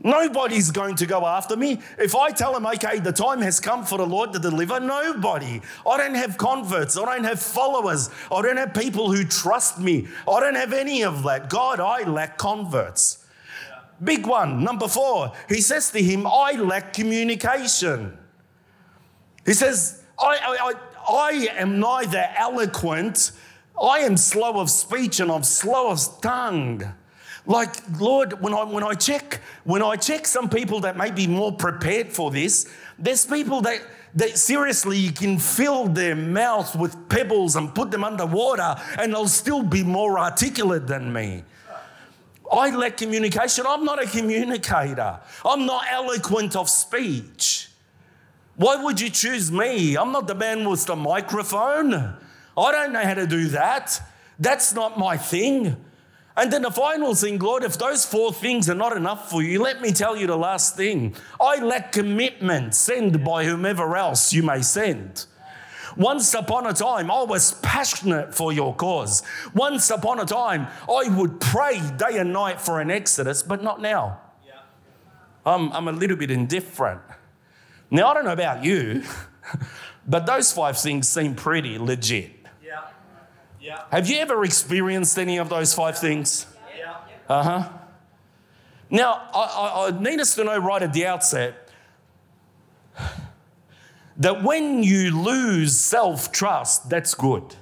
Nobody's 0.02 0.70
going 0.70 0.94
to 0.96 1.06
go 1.06 1.26
after 1.26 1.56
me. 1.56 1.80
If 1.98 2.14
I 2.14 2.30
tell 2.30 2.52
them, 2.52 2.66
okay, 2.66 2.98
the 2.98 3.12
time 3.12 3.40
has 3.40 3.58
come 3.58 3.84
for 3.84 3.98
the 3.98 4.06
Lord 4.06 4.32
to 4.34 4.38
deliver, 4.38 4.78
nobody. 4.78 5.60
I 5.88 5.96
don't 5.96 6.14
have 6.14 6.38
converts. 6.38 6.98
I 6.98 7.04
don't 7.04 7.24
have 7.24 7.40
followers. 7.40 8.10
I 8.30 8.42
don't 8.42 8.58
have 8.58 8.74
people 8.74 9.10
who 9.10 9.24
trust 9.24 9.80
me. 9.80 10.06
I 10.28 10.40
don't 10.40 10.54
have 10.54 10.72
any 10.72 11.02
of 11.02 11.22
that. 11.24 11.48
God, 11.48 11.80
I 11.80 12.02
lack 12.02 12.36
converts. 12.38 13.26
Big 14.02 14.26
one, 14.26 14.62
number 14.62 14.88
four, 14.88 15.32
he 15.48 15.60
says 15.62 15.90
to 15.90 16.02
him, 16.02 16.26
I 16.26 16.52
lack 16.52 16.92
communication. 16.92 18.18
He 19.46 19.54
says, 19.54 20.04
I, 20.18 20.36
I, 20.36 20.72
I, 21.08 21.14
I 21.14 21.48
am 21.56 21.80
neither 21.80 22.28
eloquent, 22.36 23.32
I 23.80 24.00
am 24.00 24.18
slow 24.18 24.60
of 24.60 24.68
speech, 24.68 25.20
and 25.20 25.30
I'm 25.30 25.44
slow 25.44 25.90
of 25.90 26.20
tongue. 26.20 26.82
Like, 27.46 27.76
Lord, 28.00 28.40
when 28.40 28.52
I, 28.52 28.64
when 28.64 28.82
I 28.82 28.94
check, 28.94 29.40
when 29.64 29.80
I 29.80 29.96
check 29.96 30.26
some 30.26 30.48
people 30.48 30.80
that 30.80 30.96
may 30.96 31.10
be 31.10 31.26
more 31.28 31.52
prepared 31.52 32.12
for 32.12 32.30
this, 32.30 32.68
there's 32.98 33.24
people 33.24 33.60
that, 33.62 33.80
that 34.14 34.36
seriously 34.36 34.98
you 34.98 35.12
can 35.12 35.38
fill 35.38 35.86
their 35.86 36.16
mouth 36.16 36.74
with 36.74 37.08
pebbles 37.08 37.54
and 37.54 37.72
put 37.72 37.92
them 37.92 38.02
underwater 38.02 38.74
and 38.98 39.12
they'll 39.12 39.28
still 39.28 39.62
be 39.62 39.84
more 39.84 40.18
articulate 40.18 40.88
than 40.88 41.12
me. 41.12 41.44
I 42.50 42.70
lack 42.70 42.96
communication. 42.96 43.64
I'm 43.66 43.84
not 43.84 44.02
a 44.02 44.06
communicator. 44.06 45.20
I'm 45.44 45.66
not 45.66 45.84
eloquent 45.90 46.56
of 46.56 46.68
speech. 46.68 47.68
Why 48.56 48.76
would 48.76 49.00
you 49.00 49.10
choose 49.10 49.52
me? 49.52 49.96
I'm 49.96 50.12
not 50.12 50.26
the 50.26 50.34
man 50.34 50.68
with 50.68 50.86
the 50.86 50.96
microphone. 50.96 51.94
I 51.94 52.72
don't 52.72 52.92
know 52.92 53.02
how 53.02 53.14
to 53.14 53.26
do 53.26 53.48
that. 53.48 54.00
That's 54.38 54.74
not 54.74 54.98
my 54.98 55.16
thing. 55.16 55.76
And 56.36 56.52
then 56.52 56.62
the 56.62 56.70
final 56.70 57.14
thing, 57.14 57.38
Lord, 57.38 57.64
if 57.64 57.78
those 57.78 58.04
four 58.04 58.32
things 58.32 58.68
are 58.68 58.74
not 58.74 58.94
enough 58.94 59.30
for 59.30 59.42
you, 59.42 59.62
let 59.62 59.80
me 59.80 59.90
tell 59.90 60.14
you 60.16 60.26
the 60.26 60.36
last 60.36 60.76
thing. 60.76 61.14
I 61.40 61.62
lack 61.62 61.92
commitment. 61.92 62.74
Send 62.74 63.24
by 63.24 63.44
whomever 63.44 63.96
else 63.96 64.34
you 64.34 64.42
may 64.42 64.60
send. 64.60 65.24
Once 65.96 66.34
upon 66.34 66.66
a 66.66 66.74
time, 66.74 67.10
I 67.10 67.22
was 67.22 67.54
passionate 67.60 68.34
for 68.34 68.52
your 68.52 68.74
cause. 68.74 69.22
Once 69.54 69.88
upon 69.88 70.20
a 70.20 70.26
time, 70.26 70.66
I 70.88 71.08
would 71.08 71.40
pray 71.40 71.80
day 71.96 72.18
and 72.18 72.34
night 72.34 72.60
for 72.60 72.80
an 72.80 72.90
exodus, 72.90 73.42
but 73.42 73.62
not 73.62 73.80
now. 73.80 74.20
Yeah. 74.46 74.60
I'm, 75.46 75.72
I'm 75.72 75.88
a 75.88 75.92
little 75.92 76.18
bit 76.18 76.30
indifferent. 76.30 77.00
Now, 77.90 78.08
I 78.08 78.14
don't 78.14 78.26
know 78.26 78.32
about 78.32 78.62
you, 78.62 79.04
but 80.06 80.26
those 80.26 80.52
five 80.52 80.78
things 80.78 81.08
seem 81.08 81.34
pretty 81.34 81.78
legit. 81.78 82.35
Yeah. 83.66 83.82
Have 83.90 84.08
you 84.08 84.18
ever 84.18 84.44
experienced 84.44 85.18
any 85.18 85.38
of 85.38 85.48
those 85.48 85.74
five 85.74 85.98
things? 85.98 86.46
Yeah. 86.78 86.98
Uh 87.28 87.42
huh. 87.42 87.68
Now, 88.88 89.28
I, 89.34 89.40
I, 89.40 89.88
I 89.88 90.00
need 90.00 90.20
us 90.20 90.36
to 90.36 90.44
know 90.44 90.56
right 90.56 90.80
at 90.80 90.92
the 90.92 91.04
outset 91.04 91.68
that 94.16 94.44
when 94.44 94.84
you 94.84 95.20
lose 95.20 95.76
self 95.76 96.30
trust, 96.30 96.88
that's 96.88 97.14
good. 97.14 97.56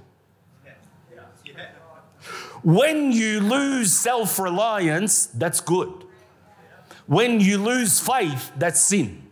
When 2.63 3.11
you 3.11 3.41
lose 3.41 3.93
self 3.95 4.39
reliance, 4.39 5.27
that's 5.27 5.61
good. 5.61 6.05
When 7.07 7.41
you 7.41 7.57
lose 7.57 7.99
faith, 7.99 8.53
that's 8.59 8.81
sin. 8.81 9.24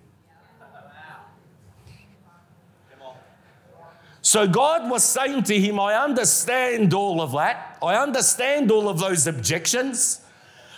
So 4.32 4.48
God 4.48 4.88
was 4.88 5.04
saying 5.04 5.42
to 5.42 5.60
him, 5.60 5.78
I 5.78 5.92
understand 5.94 6.94
all 6.94 7.20
of 7.20 7.32
that. 7.32 7.76
I 7.82 7.96
understand 7.96 8.70
all 8.70 8.88
of 8.88 8.98
those 8.98 9.26
objections. 9.26 10.22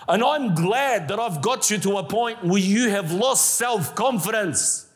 And 0.08 0.25
I'm 0.25 0.56
glad 0.56 1.06
that 1.06 1.20
I've 1.20 1.40
got 1.40 1.70
you 1.70 1.78
to 1.78 1.99
a 1.99 2.02
point 2.02 2.42
where 2.42 2.61
you 2.61 2.88
have 2.90 3.12
lost 3.12 3.50
self 3.50 3.94
confidence. 3.94 4.88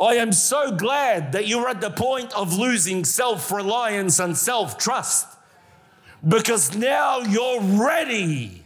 I 0.00 0.14
am 0.18 0.30
so 0.30 0.70
glad 0.70 1.32
that 1.32 1.48
you're 1.48 1.68
at 1.68 1.80
the 1.80 1.90
point 1.90 2.32
of 2.32 2.56
losing 2.56 3.04
self 3.04 3.50
reliance 3.50 4.20
and 4.20 4.36
self 4.36 4.78
trust 4.78 5.26
because 6.28 6.76
now 6.76 7.18
you're 7.22 7.60
ready 7.60 8.57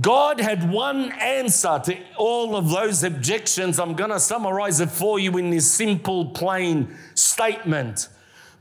God 0.00 0.40
had 0.40 0.70
one 0.70 1.10
answer 1.12 1.80
to 1.84 1.96
all 2.18 2.54
of 2.54 2.70
those 2.70 3.02
objections. 3.02 3.78
I'm 3.78 3.94
going 3.94 4.10
to 4.10 4.20
summarize 4.20 4.80
it 4.80 4.90
for 4.90 5.18
you 5.18 5.38
in 5.38 5.50
this 5.50 5.70
simple, 5.70 6.26
plain 6.26 6.94
statement. 7.14 8.08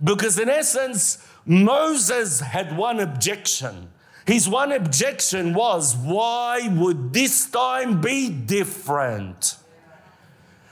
Because, 0.02 0.40
in 0.40 0.50
essence, 0.50 1.28
Moses 1.46 2.40
had 2.40 2.78
one 2.78 3.00
objection. 3.02 3.90
His 4.26 4.48
one 4.48 4.72
objection 4.72 5.54
was, 5.54 5.96
why 5.96 6.70
would 6.70 7.14
this 7.14 7.50
time 7.50 8.02
be 8.02 8.30
different? 8.30 9.58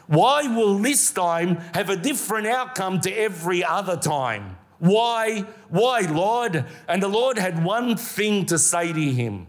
Why 0.07 0.43
will 0.43 0.77
this 0.77 1.11
time 1.11 1.57
have 1.73 1.89
a 1.89 1.95
different 1.95 2.47
outcome 2.47 3.01
to 3.01 3.11
every 3.11 3.63
other 3.63 3.97
time? 3.97 4.57
Why? 4.79 5.45
Why, 5.69 6.01
Lord? 6.01 6.65
And 6.87 7.01
the 7.03 7.07
Lord 7.07 7.37
had 7.37 7.63
one 7.63 7.95
thing 7.95 8.45
to 8.47 8.57
say 8.57 8.91
to 8.91 9.11
him 9.11 9.47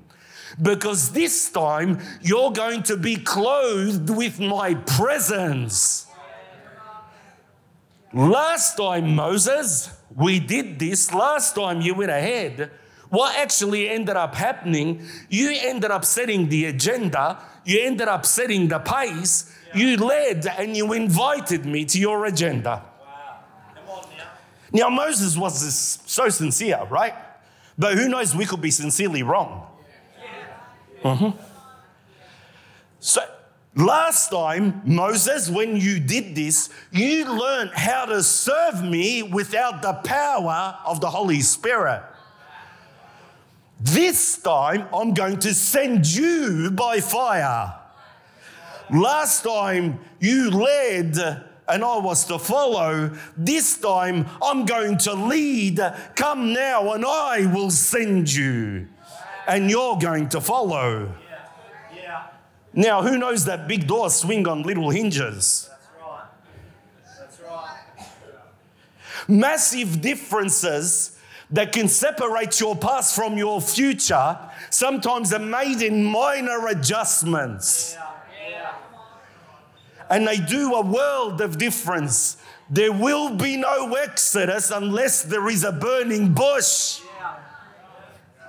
because 0.60 1.12
this 1.12 1.50
time 1.50 2.00
you're 2.22 2.52
going 2.52 2.82
to 2.84 2.96
be 2.96 3.16
clothed 3.16 4.10
with 4.10 4.40
my 4.40 4.74
presence. 4.74 6.06
Last 8.12 8.76
time, 8.76 9.16
Moses, 9.16 9.90
we 10.14 10.38
did 10.38 10.78
this. 10.78 11.12
Last 11.12 11.54
time 11.56 11.80
you 11.80 11.94
went 11.94 12.10
ahead. 12.10 12.70
What 13.10 13.36
actually 13.38 13.88
ended 13.88 14.16
up 14.16 14.34
happening, 14.34 15.02
you 15.28 15.52
ended 15.52 15.90
up 15.90 16.04
setting 16.04 16.48
the 16.48 16.66
agenda, 16.66 17.38
you 17.64 17.80
ended 17.80 18.08
up 18.08 18.24
setting 18.24 18.68
the 18.68 18.78
pace, 18.78 19.52
you 19.74 19.96
led 19.96 20.46
and 20.46 20.76
you 20.76 20.92
invited 20.92 21.66
me 21.66 21.84
to 21.86 21.98
your 21.98 22.26
agenda. 22.26 22.82
Now, 24.72 24.88
Moses 24.88 25.36
was 25.36 26.00
so 26.06 26.28
sincere, 26.28 26.84
right? 26.90 27.14
But 27.78 27.94
who 27.94 28.08
knows, 28.08 28.34
we 28.34 28.44
could 28.44 28.60
be 28.60 28.72
sincerely 28.72 29.22
wrong. 29.22 29.68
Mm-hmm. 31.04 31.38
So, 32.98 33.20
last 33.76 34.30
time, 34.30 34.80
Moses, 34.86 35.50
when 35.50 35.76
you 35.76 36.00
did 36.00 36.34
this, 36.34 36.70
you 36.90 37.26
learned 37.26 37.72
how 37.74 38.06
to 38.06 38.22
serve 38.22 38.82
me 38.82 39.22
without 39.22 39.82
the 39.82 39.92
power 39.92 40.78
of 40.86 41.02
the 41.02 41.10
Holy 41.10 41.42
Spirit. 41.42 42.02
This 43.78 44.38
time 44.38 44.88
I'm 44.94 45.12
going 45.12 45.40
to 45.40 45.52
send 45.52 46.06
you 46.06 46.70
by 46.70 47.00
fire. 47.00 47.74
Last 48.90 49.42
time 49.42 50.00
you 50.20 50.50
led 50.50 51.18
and 51.68 51.84
I 51.84 51.98
was 51.98 52.24
to 52.26 52.38
follow. 52.38 53.10
This 53.36 53.76
time 53.76 54.26
I'm 54.40 54.64
going 54.64 54.96
to 54.98 55.12
lead. 55.12 55.80
Come 56.16 56.54
now 56.54 56.94
and 56.94 57.04
I 57.04 57.44
will 57.44 57.70
send 57.70 58.32
you. 58.32 58.88
And 59.46 59.70
you're 59.70 59.96
going 59.98 60.28
to 60.30 60.40
follow. 60.40 61.12
Now, 62.72 63.02
who 63.02 63.18
knows 63.18 63.44
that 63.44 63.68
big 63.68 63.86
doors 63.86 64.14
swing 64.14 64.48
on 64.48 64.62
little 64.62 64.90
hinges? 64.90 65.70
Massive 69.28 70.00
differences 70.00 71.18
that 71.50 71.72
can 71.72 71.88
separate 71.88 72.58
your 72.60 72.74
past 72.74 73.14
from 73.14 73.38
your 73.38 73.60
future 73.60 74.38
sometimes 74.70 75.32
are 75.32 75.38
made 75.38 75.82
in 75.82 76.04
minor 76.04 76.66
adjustments. 76.66 77.96
And 80.10 80.26
they 80.26 80.38
do 80.38 80.74
a 80.74 80.82
world 80.82 81.40
of 81.40 81.56
difference. 81.58 82.36
There 82.68 82.92
will 82.92 83.30
be 83.36 83.56
no 83.56 83.94
exodus 83.94 84.70
unless 84.70 85.22
there 85.22 85.48
is 85.48 85.64
a 85.64 85.72
burning 85.72 86.34
bush. 86.34 87.00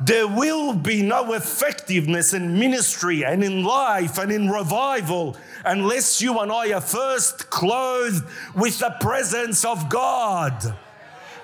There 0.01 0.27
will 0.27 0.73
be 0.73 1.01
no 1.01 1.33
effectiveness 1.33 2.33
in 2.33 2.59
ministry 2.59 3.23
and 3.23 3.43
in 3.43 3.63
life 3.63 4.17
and 4.17 4.31
in 4.31 4.49
revival 4.49 5.37
unless 5.63 6.21
you 6.21 6.37
and 6.39 6.51
I 6.51 6.73
are 6.73 6.81
first 6.81 7.49
clothed 7.49 8.25
with 8.55 8.79
the 8.79 8.95
presence 8.99 9.63
of 9.63 9.89
God. 9.89 10.77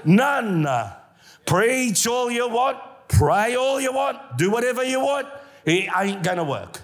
None. 0.04 0.68
Preach 1.46 2.06
all 2.08 2.30
you 2.30 2.50
want, 2.50 2.78
pray 3.08 3.56
all 3.56 3.80
you 3.80 3.94
want, 3.94 4.38
do 4.38 4.52
whatever 4.52 4.84
you 4.84 5.00
want. 5.00 5.28
It 5.66 5.90
ain't 5.98 6.24
gonna 6.24 6.44
work. 6.44 6.82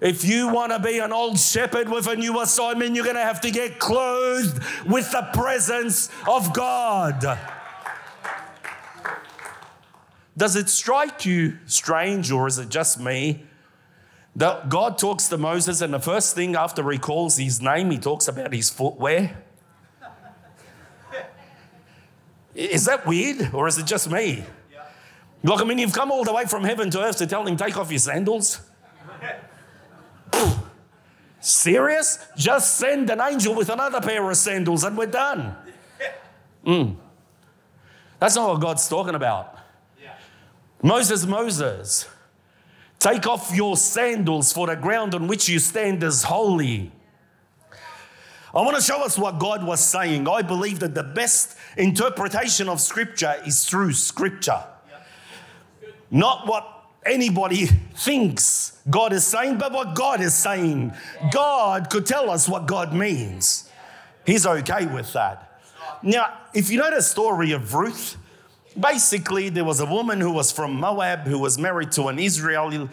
If 0.00 0.24
you 0.24 0.48
want 0.48 0.72
to 0.72 0.80
be 0.80 0.98
an 0.98 1.12
old 1.12 1.38
shepherd 1.38 1.88
with 1.88 2.08
a 2.08 2.16
new 2.16 2.40
assignment, 2.40 2.96
you're 2.96 3.04
going 3.04 3.14
to 3.14 3.22
have 3.22 3.40
to 3.42 3.52
get 3.52 3.78
clothed 3.78 4.60
with 4.84 5.12
the 5.12 5.28
presence 5.32 6.10
of 6.28 6.52
God. 6.52 7.38
Does 10.36 10.56
it 10.56 10.68
strike 10.68 11.26
you 11.26 11.58
strange, 11.66 12.30
or 12.30 12.46
is 12.46 12.58
it 12.58 12.68
just 12.68 12.98
me? 12.98 13.44
That 14.34 14.70
God 14.70 14.96
talks 14.96 15.28
to 15.28 15.36
Moses, 15.36 15.82
and 15.82 15.92
the 15.92 16.00
first 16.00 16.34
thing 16.34 16.56
after 16.56 16.88
he 16.90 16.98
calls 16.98 17.36
his 17.36 17.60
name, 17.60 17.90
he 17.90 17.98
talks 17.98 18.28
about 18.28 18.52
his 18.52 18.70
footwear. 18.70 19.42
Is 22.54 22.86
that 22.86 23.06
weird, 23.06 23.54
or 23.54 23.66
is 23.66 23.78
it 23.78 23.86
just 23.86 24.10
me? 24.10 24.44
Like, 25.44 25.60
I 25.60 25.64
mean, 25.64 25.78
you've 25.78 25.92
come 25.92 26.12
all 26.12 26.22
the 26.22 26.32
way 26.32 26.44
from 26.44 26.64
heaven 26.64 26.88
to 26.90 27.02
earth 27.02 27.18
to 27.18 27.26
tell 27.26 27.46
him, 27.46 27.56
take 27.56 27.76
off 27.76 27.90
your 27.90 27.98
sandals. 27.98 28.60
Serious? 31.40 32.24
Just 32.36 32.76
send 32.76 33.10
an 33.10 33.20
angel 33.20 33.54
with 33.54 33.68
another 33.68 34.00
pair 34.00 34.30
of 34.30 34.36
sandals 34.36 34.84
and 34.84 34.96
we're 34.96 35.06
done. 35.06 35.56
Mm. 36.64 36.94
That's 38.20 38.36
not 38.36 38.50
what 38.50 38.60
God's 38.60 38.88
talking 38.88 39.16
about. 39.16 39.58
Moses, 40.82 41.24
Moses, 41.24 42.08
take 42.98 43.26
off 43.26 43.54
your 43.54 43.76
sandals, 43.76 44.52
for 44.52 44.66
the 44.66 44.74
ground 44.74 45.14
on 45.14 45.28
which 45.28 45.48
you 45.48 45.58
stand 45.60 46.02
is 46.02 46.24
holy. 46.24 46.90
I 48.54 48.60
want 48.60 48.76
to 48.76 48.82
show 48.82 49.02
us 49.02 49.16
what 49.16 49.38
God 49.38 49.64
was 49.64 49.80
saying. 49.80 50.28
I 50.28 50.42
believe 50.42 50.80
that 50.80 50.94
the 50.94 51.02
best 51.02 51.56
interpretation 51.76 52.68
of 52.68 52.80
Scripture 52.80 53.36
is 53.46 53.64
through 53.64 53.92
Scripture, 53.92 54.62
not 56.10 56.46
what 56.46 56.68
anybody 57.06 57.66
thinks 57.66 58.78
God 58.90 59.12
is 59.12 59.24
saying, 59.24 59.58
but 59.58 59.72
what 59.72 59.94
God 59.94 60.20
is 60.20 60.34
saying. 60.34 60.92
God 61.30 61.90
could 61.90 62.06
tell 62.06 62.28
us 62.28 62.48
what 62.48 62.66
God 62.66 62.92
means. 62.92 63.70
He's 64.26 64.44
okay 64.44 64.86
with 64.86 65.12
that. 65.14 65.60
Now, 66.02 66.40
if 66.52 66.70
you 66.70 66.78
know 66.78 66.90
the 66.90 67.02
story 67.02 67.52
of 67.52 67.72
Ruth, 67.74 68.16
basically 68.78 69.48
there 69.48 69.64
was 69.64 69.80
a 69.80 69.86
woman 69.86 70.20
who 70.20 70.32
was 70.32 70.52
from 70.52 70.74
Moab 70.74 71.20
who 71.20 71.38
was 71.38 71.58
married 71.58 71.92
to 71.92 72.08
an 72.08 72.18
Israeli, 72.18 72.88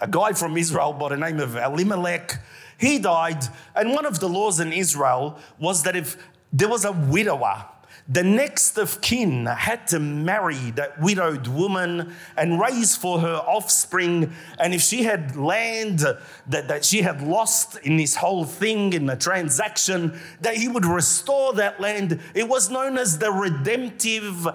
a 0.00 0.08
guy 0.08 0.32
from 0.32 0.56
Israel 0.56 0.92
by 0.92 1.10
the 1.10 1.16
name 1.16 1.40
of 1.40 1.56
Elimelech. 1.56 2.40
He 2.78 2.98
died, 2.98 3.44
and 3.74 3.92
one 3.92 4.06
of 4.06 4.20
the 4.20 4.28
laws 4.28 4.60
in 4.60 4.72
Israel 4.72 5.38
was 5.58 5.82
that 5.82 5.96
if 5.96 6.16
there 6.52 6.68
was 6.68 6.84
a 6.84 6.92
widower 6.92 7.64
the 8.10 8.22
next 8.22 8.78
of 8.78 9.02
kin 9.02 9.44
had 9.44 9.86
to 9.88 10.00
marry 10.00 10.70
that 10.72 10.98
widowed 10.98 11.46
woman 11.46 12.14
and 12.38 12.58
raise 12.58 12.96
for 12.96 13.20
her 13.20 13.36
offspring. 13.46 14.32
And 14.58 14.72
if 14.72 14.80
she 14.80 15.02
had 15.02 15.36
land 15.36 15.98
that, 15.98 16.68
that 16.68 16.86
she 16.86 17.02
had 17.02 17.20
lost 17.20 17.76
in 17.78 17.98
this 17.98 18.16
whole 18.16 18.44
thing, 18.44 18.94
in 18.94 19.04
the 19.04 19.16
transaction, 19.16 20.18
that 20.40 20.56
he 20.56 20.68
would 20.68 20.86
restore 20.86 21.52
that 21.54 21.80
land. 21.82 22.18
It 22.34 22.48
was 22.48 22.70
known 22.70 22.96
as 22.96 23.18
the 23.18 23.30
redemptive 23.30 24.46
uh, 24.46 24.52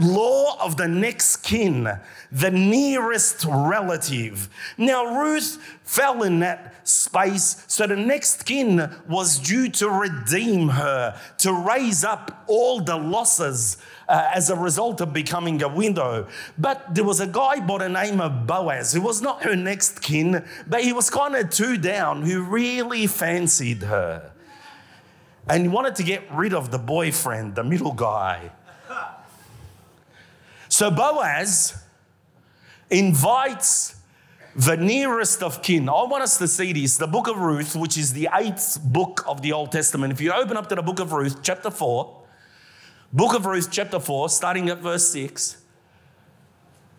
law 0.00 0.60
of 0.60 0.76
the 0.76 0.88
next 0.88 1.36
kin, 1.36 1.88
the 2.32 2.50
nearest 2.50 3.44
relative. 3.44 4.48
Now, 4.76 5.20
Ruth 5.20 5.78
fell 5.84 6.22
in 6.24 6.40
that 6.40 6.74
space. 6.86 7.64
So 7.66 7.86
the 7.86 7.96
next 7.96 8.44
kin 8.44 8.94
was 9.08 9.38
due 9.38 9.68
to 9.70 9.88
redeem 9.88 10.70
her, 10.70 11.18
to 11.38 11.52
raise 11.52 12.04
up 12.04 12.44
all 12.48 12.80
the 12.80 12.96
losses 12.96 13.76
uh, 14.08 14.30
as 14.34 14.50
a 14.50 14.56
result 14.56 15.00
of 15.00 15.12
becoming 15.12 15.62
a 15.62 15.68
widow. 15.68 16.26
But 16.56 16.94
there 16.94 17.04
was 17.04 17.20
a 17.20 17.26
guy 17.26 17.60
by 17.60 17.78
the 17.78 17.88
name 17.88 18.20
of 18.20 18.46
Boaz 18.46 18.92
who 18.92 19.00
was 19.00 19.22
not 19.22 19.42
her 19.44 19.54
next 19.54 20.02
kin, 20.02 20.44
but 20.66 20.82
he 20.82 20.92
was 20.92 21.10
kind 21.10 21.36
of 21.36 21.50
two 21.50 21.76
down 21.76 22.22
who 22.22 22.42
really 22.42 23.06
fancied 23.06 23.82
her. 23.82 24.32
And 25.48 25.62
he 25.62 25.68
wanted 25.68 25.94
to 25.96 26.02
get 26.02 26.22
rid 26.32 26.52
of 26.52 26.70
the 26.70 26.78
boyfriend, 26.78 27.54
the 27.54 27.64
middle 27.64 27.92
guy. 27.92 28.50
So 30.68 30.90
Boaz 30.90 31.74
invites 32.90 33.96
the 34.54 34.76
nearest 34.76 35.42
of 35.42 35.62
kin. 35.62 35.88
I 35.88 36.02
want 36.04 36.22
us 36.22 36.36
to 36.38 36.48
see 36.48 36.72
this 36.72 36.96
the 36.96 37.06
book 37.06 37.28
of 37.28 37.38
Ruth, 37.38 37.76
which 37.76 37.96
is 37.96 38.12
the 38.12 38.28
eighth 38.34 38.80
book 38.82 39.24
of 39.26 39.40
the 39.40 39.52
Old 39.52 39.72
Testament. 39.72 40.12
If 40.12 40.20
you 40.20 40.32
open 40.32 40.56
up 40.56 40.68
to 40.68 40.74
the 40.74 40.82
book 40.82 40.98
of 40.98 41.12
Ruth, 41.12 41.42
chapter 41.42 41.70
4, 41.70 42.22
book 43.12 43.34
of 43.34 43.46
Ruth, 43.46 43.68
chapter 43.70 44.00
4, 44.00 44.28
starting 44.28 44.68
at 44.68 44.78
verse 44.78 45.08
6, 45.10 45.56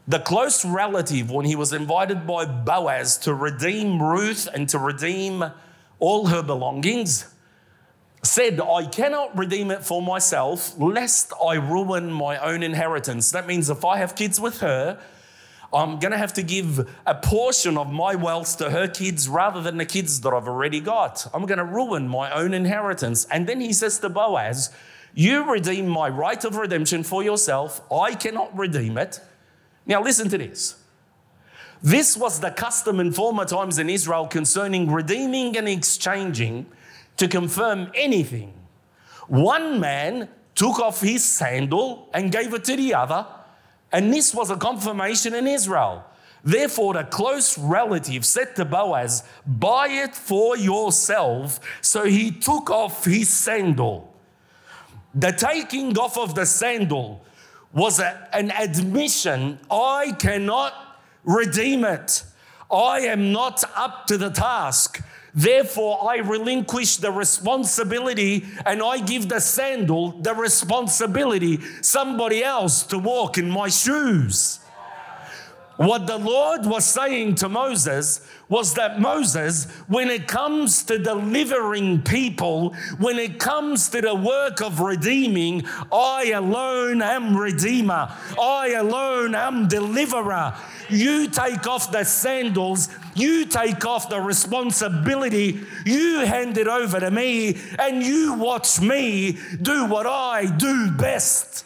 the 0.08 0.20
close 0.20 0.66
relative, 0.66 1.30
when 1.30 1.46
he 1.46 1.56
was 1.56 1.72
invited 1.72 2.26
by 2.26 2.46
Boaz 2.46 3.18
to 3.20 3.34
redeem 3.34 4.02
Ruth 4.02 4.48
and 4.54 4.68
to 4.70 4.80
redeem 4.80 5.44
all 6.00 6.28
her 6.28 6.42
belongings, 6.42 7.32
said, 8.24 8.60
I 8.60 8.86
cannot 8.86 9.38
redeem 9.38 9.70
it 9.70 9.86
for 9.86 10.02
myself, 10.02 10.78
lest 10.80 11.32
I 11.46 11.54
ruin 11.56 12.12
my 12.12 12.38
own 12.40 12.64
inheritance. 12.64 13.32
That 13.32 13.46
means 13.46 13.70
if 13.70 13.86
I 13.86 13.98
have 13.98 14.16
kids 14.16 14.40
with 14.40 14.62
her, 14.62 15.00
I'm 15.72 16.00
going 16.00 16.12
to 16.12 16.18
have 16.18 16.34
to 16.34 16.44
give 16.44 16.90
a 17.06 17.14
portion 17.14 17.78
of 17.78 17.92
my 17.92 18.16
wealth 18.16 18.58
to 18.58 18.72
her 18.72 18.88
kids 18.88 19.30
rather 19.30 19.62
than 19.62 19.78
the 19.78 19.86
kids 19.86 20.22
that 20.22 20.34
I've 20.34 20.48
already 20.48 20.80
got. 20.80 21.28
I'm 21.34 21.46
going 21.46 21.60
to 21.60 21.66
ruin 21.66 22.08
my 22.08 22.32
own 22.32 22.56
inheritance. 22.56 23.26
And 23.26 23.46
then 23.46 23.62
he 23.62 23.72
says 23.74 24.00
to 24.00 24.10
Boaz, 24.10 24.72
You 25.14 25.52
redeem 25.52 25.88
my 25.88 26.10
right 26.10 26.44
of 26.44 26.56
redemption 26.56 27.04
for 27.04 27.24
yourself. 27.24 27.82
I 27.92 28.16
cannot 28.16 28.56
redeem 28.58 28.98
it. 28.98 29.20
Now, 29.86 30.02
listen 30.02 30.30
to 30.30 30.38
this. 30.38 30.76
This 31.82 32.18
was 32.18 32.40
the 32.40 32.52
custom 32.52 33.00
in 33.00 33.12
former 33.12 33.46
times 33.46 33.80
in 33.80 33.90
Israel 33.90 34.28
concerning 34.28 34.92
redeeming 34.92 35.58
and 35.58 35.68
exchanging 35.68 36.66
to 37.18 37.28
confirm 37.28 37.92
anything. 37.96 38.54
One 39.28 39.80
man 39.80 40.30
took 40.56 40.80
off 40.80 41.02
his 41.02 41.24
sandal 41.24 42.10
and 42.14 42.32
gave 42.32 42.54
it 42.54 42.64
to 42.66 42.76
the 42.76 42.94
other 42.94 43.26
and 43.92 44.14
this 44.14 44.34
was 44.34 44.50
a 44.50 44.58
confirmation 44.58 45.34
in 45.34 45.48
Israel. 45.48 46.06
Therefore, 46.44 46.94
the 46.94 47.04
close 47.04 47.58
relative 47.58 48.26
said 48.26 48.56
to 48.56 48.66
Boaz, 48.66 49.24
Buy 49.46 49.88
it 49.88 50.16
for 50.16 50.56
yourself. 50.56 51.60
So 51.82 52.06
he 52.06 52.32
took 52.32 52.70
off 52.70 53.06
his 53.06 53.30
sandal. 53.30 54.09
The 55.14 55.32
taking 55.32 55.98
off 55.98 56.18
of 56.18 56.36
the 56.36 56.46
sandal 56.46 57.26
was 57.74 58.00
a, 58.00 58.28
an 58.34 58.52
admission 58.52 59.60
I 59.70 60.16
cannot 60.20 60.74
redeem 61.24 61.84
it. 61.84 62.24
I 62.72 63.00
am 63.02 63.32
not 63.32 63.64
up 63.76 64.06
to 64.08 64.18
the 64.18 64.30
task. 64.30 65.04
Therefore, 65.34 66.10
I 66.10 66.18
relinquish 66.18 66.98
the 66.98 67.12
responsibility 67.12 68.46
and 68.66 68.82
I 68.82 69.00
give 69.00 69.30
the 69.30 69.40
sandal 69.40 70.12
the 70.12 70.34
responsibility, 70.34 71.60
somebody 71.82 72.44
else 72.44 72.84
to 72.84 72.98
walk 72.98 73.38
in 73.38 73.50
my 73.50 73.70
shoes. 73.70 74.59
What 75.80 76.08
the 76.08 76.18
Lord 76.18 76.66
was 76.66 76.84
saying 76.84 77.36
to 77.36 77.48
Moses 77.48 78.20
was 78.50 78.74
that 78.74 79.00
Moses, 79.00 79.64
when 79.88 80.10
it 80.10 80.28
comes 80.28 80.84
to 80.84 81.00
delivering 81.00 82.02
people, 82.02 82.74
when 82.98 83.18
it 83.18 83.40
comes 83.40 83.88
to 83.92 84.02
the 84.02 84.14
work 84.14 84.62
of 84.62 84.82
redeeming, 84.82 85.66
I 85.90 86.34
alone 86.36 87.02
am 87.02 87.38
redeemer. 87.38 88.14
I 88.38 88.74
alone 88.78 89.34
am 89.34 89.70
deliverer. 89.70 90.54
You 90.90 91.30
take 91.30 91.66
off 91.66 91.94
the 91.94 92.04
sandals, 92.04 92.90
you 93.16 93.46
take 93.46 93.86
off 93.86 94.10
the 94.10 94.20
responsibility, 94.20 95.62
you 95.86 96.26
hand 96.26 96.58
it 96.58 96.68
over 96.68 97.00
to 97.00 97.10
me, 97.10 97.58
and 97.80 98.04
you 98.04 98.34
watch 98.34 98.82
me 98.82 99.38
do 99.62 99.86
what 99.86 100.06
I 100.06 100.46
do 100.58 100.92
best. 100.92 101.64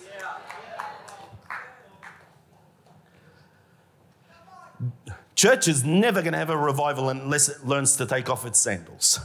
Church 5.44 5.68
is 5.68 5.84
never 5.84 6.22
going 6.22 6.32
to 6.32 6.40
have 6.40 6.52
a 6.52 6.58
revival 6.58 7.10
unless 7.10 7.50
it 7.50 7.66
learns 7.66 7.98
to 7.98 8.06
take 8.06 8.30
off 8.30 8.46
its 8.46 8.58
sandals. 8.58 9.20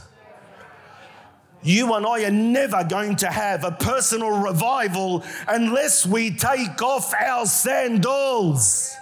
You 1.63 1.93
and 1.93 2.05
I 2.05 2.25
are 2.25 2.29
never 2.29 2.83
going 2.83 3.15
to 3.15 3.27
have 3.27 3.63
a 3.63 3.71
personal 3.71 4.41
revival 4.41 5.23
unless 5.47 6.05
we 6.05 6.31
take 6.31 6.81
off 6.81 7.13
our 7.13 7.45
sandals. 7.45 8.93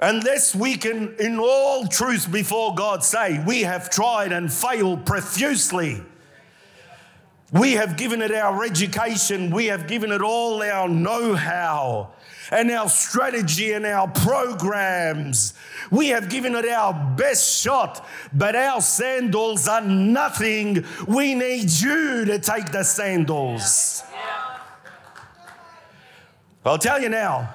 Unless 0.00 0.56
we 0.56 0.74
can, 0.74 1.14
in 1.20 1.38
all 1.38 1.86
truth 1.86 2.28
before 2.32 2.74
God, 2.74 3.04
say, 3.04 3.40
We 3.46 3.60
have 3.60 3.88
tried 3.88 4.32
and 4.32 4.52
failed 4.52 5.06
profusely. 5.06 6.02
We 7.52 7.74
have 7.74 7.96
given 7.96 8.20
it 8.20 8.32
our 8.32 8.64
education, 8.64 9.52
we 9.52 9.66
have 9.66 9.86
given 9.86 10.10
it 10.10 10.22
all 10.22 10.60
our 10.60 10.88
know 10.88 11.36
how 11.36 12.14
and 12.50 12.70
our 12.70 12.88
strategy 12.88 13.72
and 13.72 13.86
our 13.86 14.08
programs. 14.08 15.54
We 15.90 16.08
have 16.08 16.28
given 16.28 16.54
it 16.54 16.68
our 16.68 16.92
best 17.16 17.62
shot, 17.62 18.06
but 18.32 18.54
our 18.54 18.80
sandals 18.80 19.68
are 19.68 19.82
nothing. 19.82 20.84
We 21.06 21.34
need 21.34 21.70
you 21.70 22.24
to 22.26 22.38
take 22.38 22.72
the 22.72 22.84
sandals. 22.84 24.02
I'll 26.64 26.78
tell 26.78 27.00
you 27.00 27.08
now. 27.08 27.54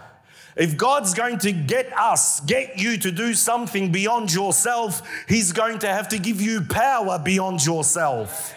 If 0.55 0.77
God's 0.77 1.15
going 1.15 1.39
to 1.39 1.51
get 1.51 1.91
us, 1.97 2.39
get 2.41 2.77
you 2.77 2.97
to 2.99 3.11
do 3.11 3.33
something 3.33 3.91
beyond 3.91 4.31
yourself, 4.31 5.01
He's 5.27 5.51
going 5.51 5.79
to 5.79 5.87
have 5.87 6.09
to 6.09 6.19
give 6.19 6.41
you 6.41 6.61
power 6.61 7.17
beyond 7.17 7.65
yourself. 7.65 8.55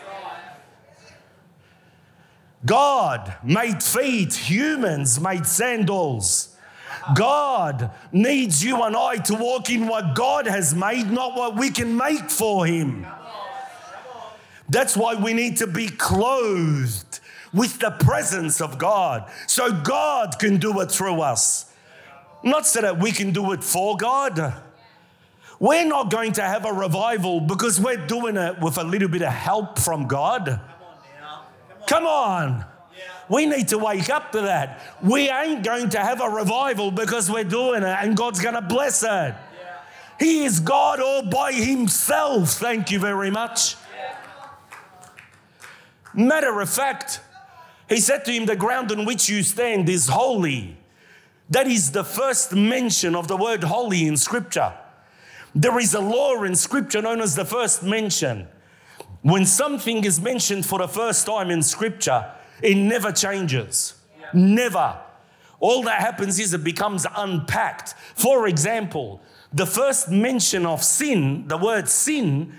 God 2.67 3.37
made 3.43 3.83
feet, 3.83 4.35
humans 4.35 5.21
made 5.21 5.47
sandals. 5.47 6.55
God 7.15 7.91
needs 8.11 8.65
you 8.65 8.83
and 8.83 8.97
I 8.97 9.17
to 9.17 9.35
walk 9.35 9.71
in 9.71 9.87
what 9.87 10.17
God 10.17 10.47
has 10.47 10.75
made, 10.75 11.11
not 11.11 11.37
what 11.37 11.57
we 11.57 11.71
can 11.71 11.97
make 11.97 12.29
for 12.29 12.67
Him. 12.67 13.07
That's 14.69 14.97
why 14.97 15.15
we 15.15 15.33
need 15.33 15.59
to 15.59 15.69
be 15.69 15.87
clothed 15.87 17.21
with 17.55 17.79
the 17.79 17.93
presence 17.93 18.61
of 18.61 18.79
God 18.79 19.31
so 19.47 19.71
God 19.71 20.39
can 20.41 20.57
do 20.59 20.81
it 20.81 20.91
through 20.91 21.21
us. 21.21 21.73
Not 22.43 22.67
so 22.67 22.81
that 22.81 22.99
we 22.99 23.13
can 23.13 23.33
do 23.33 23.53
it 23.53 23.63
for 23.63 23.97
God. 23.97 24.55
We're 25.59 25.87
not 25.87 26.11
going 26.11 26.33
to 26.33 26.43
have 26.43 26.67
a 26.67 26.73
revival 26.73 27.41
because 27.41 27.81
we're 27.81 28.07
doing 28.07 28.37
it 28.37 28.61
with 28.61 28.77
a 28.77 28.85
little 28.85 29.09
bit 29.09 29.23
of 29.23 29.33
help 29.33 29.79
from 29.79 30.07
God. 30.07 30.61
Come 31.87 32.07
on. 32.07 32.65
We 33.29 33.47
need 33.47 33.69
to 33.69 33.79
wake 33.79 34.09
up 34.09 34.33
to 34.33 34.43
that. 34.43 34.81
We 35.03 35.29
ain't 35.29 35.65
going 35.65 35.91
to 35.91 35.99
have 35.99 36.21
a 36.21 36.29
revival 36.29 36.91
because 36.91 37.31
we're 37.31 37.45
doing 37.45 37.83
it 37.83 37.97
and 38.01 38.17
God's 38.17 38.41
going 38.41 38.55
to 38.55 38.63
bless 38.63 39.03
it. 39.03 39.35
He 40.19 40.45
is 40.45 40.61
God 40.61 41.01
all 41.01 41.23
by 41.23 41.53
Himself. 41.53 42.51
Thank 42.53 42.91
you 42.91 42.99
very 42.99 43.31
much. 43.31 43.77
Matter 46.15 46.61
of 46.61 46.71
fact, 46.71 47.21
He 47.89 47.99
said 47.99 48.25
to 48.25 48.33
him, 48.33 48.47
The 48.47 48.57
ground 48.57 48.91
on 48.91 49.05
which 49.05 49.29
you 49.29 49.43
stand 49.43 49.89
is 49.89 50.09
holy. 50.09 50.77
That 51.51 51.67
is 51.67 51.93
the 51.93 52.05
first 52.05 52.55
mention 52.55 53.15
of 53.15 53.29
the 53.29 53.37
word 53.37 53.65
holy 53.65 54.07
in 54.07 54.17
Scripture. 54.17 54.73
There 55.55 55.79
is 55.79 55.95
a 55.95 56.01
law 56.01 56.43
in 56.43 56.55
Scripture 56.57 57.03
known 57.03 57.21
as 57.21 57.35
the 57.35 57.45
first 57.45 57.83
mention. 57.83 58.49
When 59.27 59.45
something 59.45 60.05
is 60.05 60.21
mentioned 60.21 60.67
for 60.67 60.79
the 60.79 60.87
first 60.87 61.27
time 61.27 61.51
in 61.51 61.61
Scripture, 61.61 62.31
it 62.63 62.77
never 62.77 63.11
changes. 63.11 63.95
Never. 64.33 65.01
All 65.59 65.83
that 65.83 65.99
happens 65.99 66.39
is 66.39 66.55
it 66.55 66.63
becomes 66.63 67.09
unpacked. 67.17 67.95
For 68.15 68.47
example, 68.47 69.21
the 69.53 69.67
first 69.67 70.13
mention 70.13 70.65
of 70.65 70.85
sin, 70.85 71.49
the 71.49 71.57
word 71.57 71.89
sin, 71.89 72.53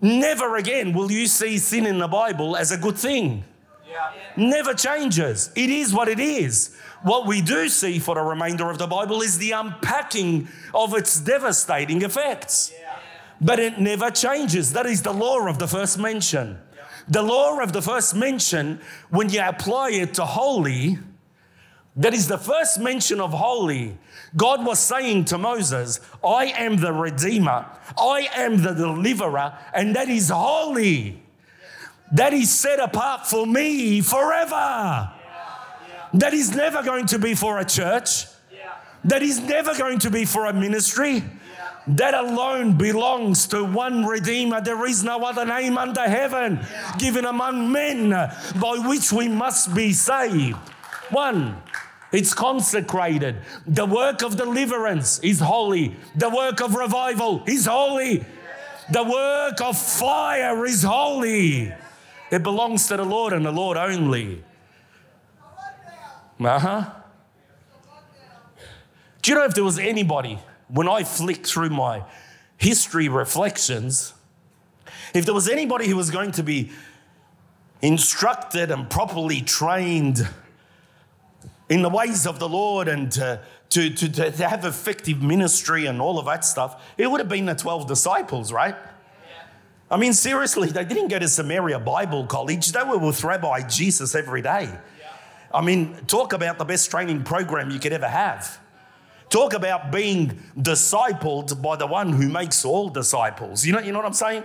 never 0.00 0.56
again 0.56 0.92
will 0.92 1.12
you 1.12 1.28
see 1.28 1.56
sin 1.58 1.86
in 1.86 2.00
the 2.00 2.08
Bible 2.08 2.56
as 2.56 2.72
a 2.72 2.76
good 2.76 2.98
thing. 2.98 3.44
Yeah. 3.88 4.10
Never 4.36 4.74
changes. 4.74 5.52
It 5.54 5.70
is 5.70 5.94
what 5.94 6.08
it 6.08 6.18
is. 6.18 6.76
What 7.02 7.28
we 7.28 7.40
do 7.42 7.68
see 7.68 8.00
for 8.00 8.16
the 8.16 8.22
remainder 8.22 8.68
of 8.68 8.78
the 8.78 8.88
Bible 8.88 9.22
is 9.22 9.38
the 9.38 9.52
unpacking 9.52 10.48
of 10.74 10.94
its 10.94 11.20
devastating 11.20 12.02
effects. 12.02 12.72
Yeah 12.76 12.92
but 13.42 13.58
it 13.58 13.78
never 13.78 14.10
changes. 14.10 14.72
That 14.72 14.86
is 14.86 15.02
the 15.02 15.12
law 15.12 15.48
of 15.48 15.58
the 15.58 15.66
first 15.66 15.98
mention. 15.98 16.58
The 17.08 17.22
law 17.22 17.58
of 17.60 17.72
the 17.72 17.82
first 17.82 18.14
mention, 18.14 18.80
when 19.10 19.28
you 19.28 19.42
apply 19.42 19.90
it 19.90 20.14
to 20.14 20.24
holy, 20.24 20.98
that 21.96 22.14
is 22.14 22.28
the 22.28 22.38
first 22.38 22.80
mention 22.80 23.20
of 23.20 23.32
holy. 23.32 23.98
God 24.36 24.64
was 24.64 24.78
saying 24.78 25.26
to 25.26 25.38
Moses, 25.38 26.00
I 26.24 26.46
am 26.56 26.76
the 26.76 26.92
Redeemer, 26.92 27.66
I 27.98 28.28
am 28.34 28.62
the 28.62 28.72
Deliverer, 28.72 29.58
and 29.74 29.94
that 29.96 30.08
is 30.08 30.30
holy. 30.30 31.20
That 32.12 32.32
is 32.32 32.50
set 32.50 32.78
apart 32.78 33.26
for 33.26 33.46
me 33.46 34.00
forever. 34.00 35.12
That 36.14 36.34
is 36.34 36.54
never 36.54 36.82
going 36.82 37.06
to 37.06 37.18
be 37.18 37.34
for 37.34 37.58
a 37.58 37.64
church. 37.64 38.26
That 39.04 39.22
is 39.22 39.40
never 39.40 39.76
going 39.76 39.98
to 40.00 40.10
be 40.10 40.24
for 40.24 40.46
a 40.46 40.52
ministry. 40.52 41.24
That 41.86 42.14
alone 42.14 42.76
belongs 42.76 43.46
to 43.48 43.64
one 43.64 44.06
Redeemer. 44.06 44.60
There 44.60 44.86
is 44.86 45.02
no 45.02 45.24
other 45.24 45.44
name 45.44 45.76
under 45.76 46.08
heaven 46.08 46.60
given 46.98 47.24
among 47.24 47.72
men 47.72 48.10
by 48.10 48.78
which 48.86 49.12
we 49.12 49.28
must 49.28 49.74
be 49.74 49.92
saved. 49.92 50.56
One. 51.10 51.60
It's 52.12 52.34
consecrated. 52.34 53.36
The 53.66 53.86
work 53.86 54.22
of 54.22 54.36
deliverance 54.36 55.18
is 55.20 55.40
holy. 55.40 55.96
The 56.14 56.28
work 56.28 56.60
of 56.60 56.74
revival 56.74 57.42
is 57.46 57.64
holy. 57.64 58.24
The 58.90 59.02
work 59.02 59.60
of 59.62 59.78
fire 59.78 60.66
is 60.66 60.82
holy. 60.82 61.72
It 62.30 62.42
belongs 62.42 62.86
to 62.88 62.98
the 62.98 63.04
Lord 63.04 63.32
and 63.32 63.46
the 63.46 63.50
Lord 63.50 63.78
only. 63.78 64.44
Uh 66.38 66.58
huh. 66.58 66.90
Do 69.22 69.30
you 69.30 69.36
know 69.38 69.44
if 69.44 69.54
there 69.54 69.64
was 69.64 69.78
anybody 69.78 70.38
when 70.72 70.88
I 70.88 71.04
flick 71.04 71.46
through 71.46 71.70
my 71.70 72.02
history 72.56 73.08
reflections, 73.08 74.14
if 75.14 75.26
there 75.26 75.34
was 75.34 75.48
anybody 75.48 75.86
who 75.86 75.96
was 75.96 76.10
going 76.10 76.32
to 76.32 76.42
be 76.42 76.70
instructed 77.82 78.70
and 78.70 78.88
properly 78.88 79.42
trained 79.42 80.26
in 81.68 81.82
the 81.82 81.90
ways 81.90 82.26
of 82.26 82.38
the 82.38 82.48
Lord 82.48 82.88
and 82.88 83.12
to, 83.12 83.42
to, 83.70 83.90
to, 83.90 84.08
to 84.08 84.48
have 84.48 84.64
effective 84.64 85.22
ministry 85.22 85.86
and 85.86 86.00
all 86.00 86.18
of 86.18 86.24
that 86.26 86.44
stuff, 86.44 86.82
it 86.96 87.10
would 87.10 87.20
have 87.20 87.28
been 87.28 87.46
the 87.46 87.54
12 87.54 87.86
disciples, 87.86 88.50
right? 88.50 88.76
I 89.90 89.98
mean, 89.98 90.14
seriously, 90.14 90.70
they 90.70 90.86
didn't 90.86 91.08
go 91.08 91.18
to 91.18 91.28
Samaria 91.28 91.78
Bible 91.80 92.24
College. 92.24 92.72
They 92.72 92.82
were 92.82 92.96
with 92.96 93.22
Rabbi 93.22 93.68
Jesus 93.68 94.14
every 94.14 94.40
day. 94.40 94.70
I 95.52 95.60
mean, 95.60 95.96
talk 96.06 96.32
about 96.32 96.56
the 96.56 96.64
best 96.64 96.90
training 96.90 97.24
program 97.24 97.70
you 97.70 97.78
could 97.78 97.92
ever 97.92 98.08
have. 98.08 98.58
Talk 99.32 99.54
about 99.54 99.90
being 99.90 100.38
discipled 100.58 101.62
by 101.62 101.76
the 101.76 101.86
one 101.86 102.12
who 102.12 102.28
makes 102.28 102.66
all 102.66 102.90
disciples. 102.90 103.64
You 103.64 103.72
know, 103.72 103.78
you 103.78 103.90
know 103.90 103.98
what 103.98 104.04
I'm 104.04 104.12
saying? 104.12 104.44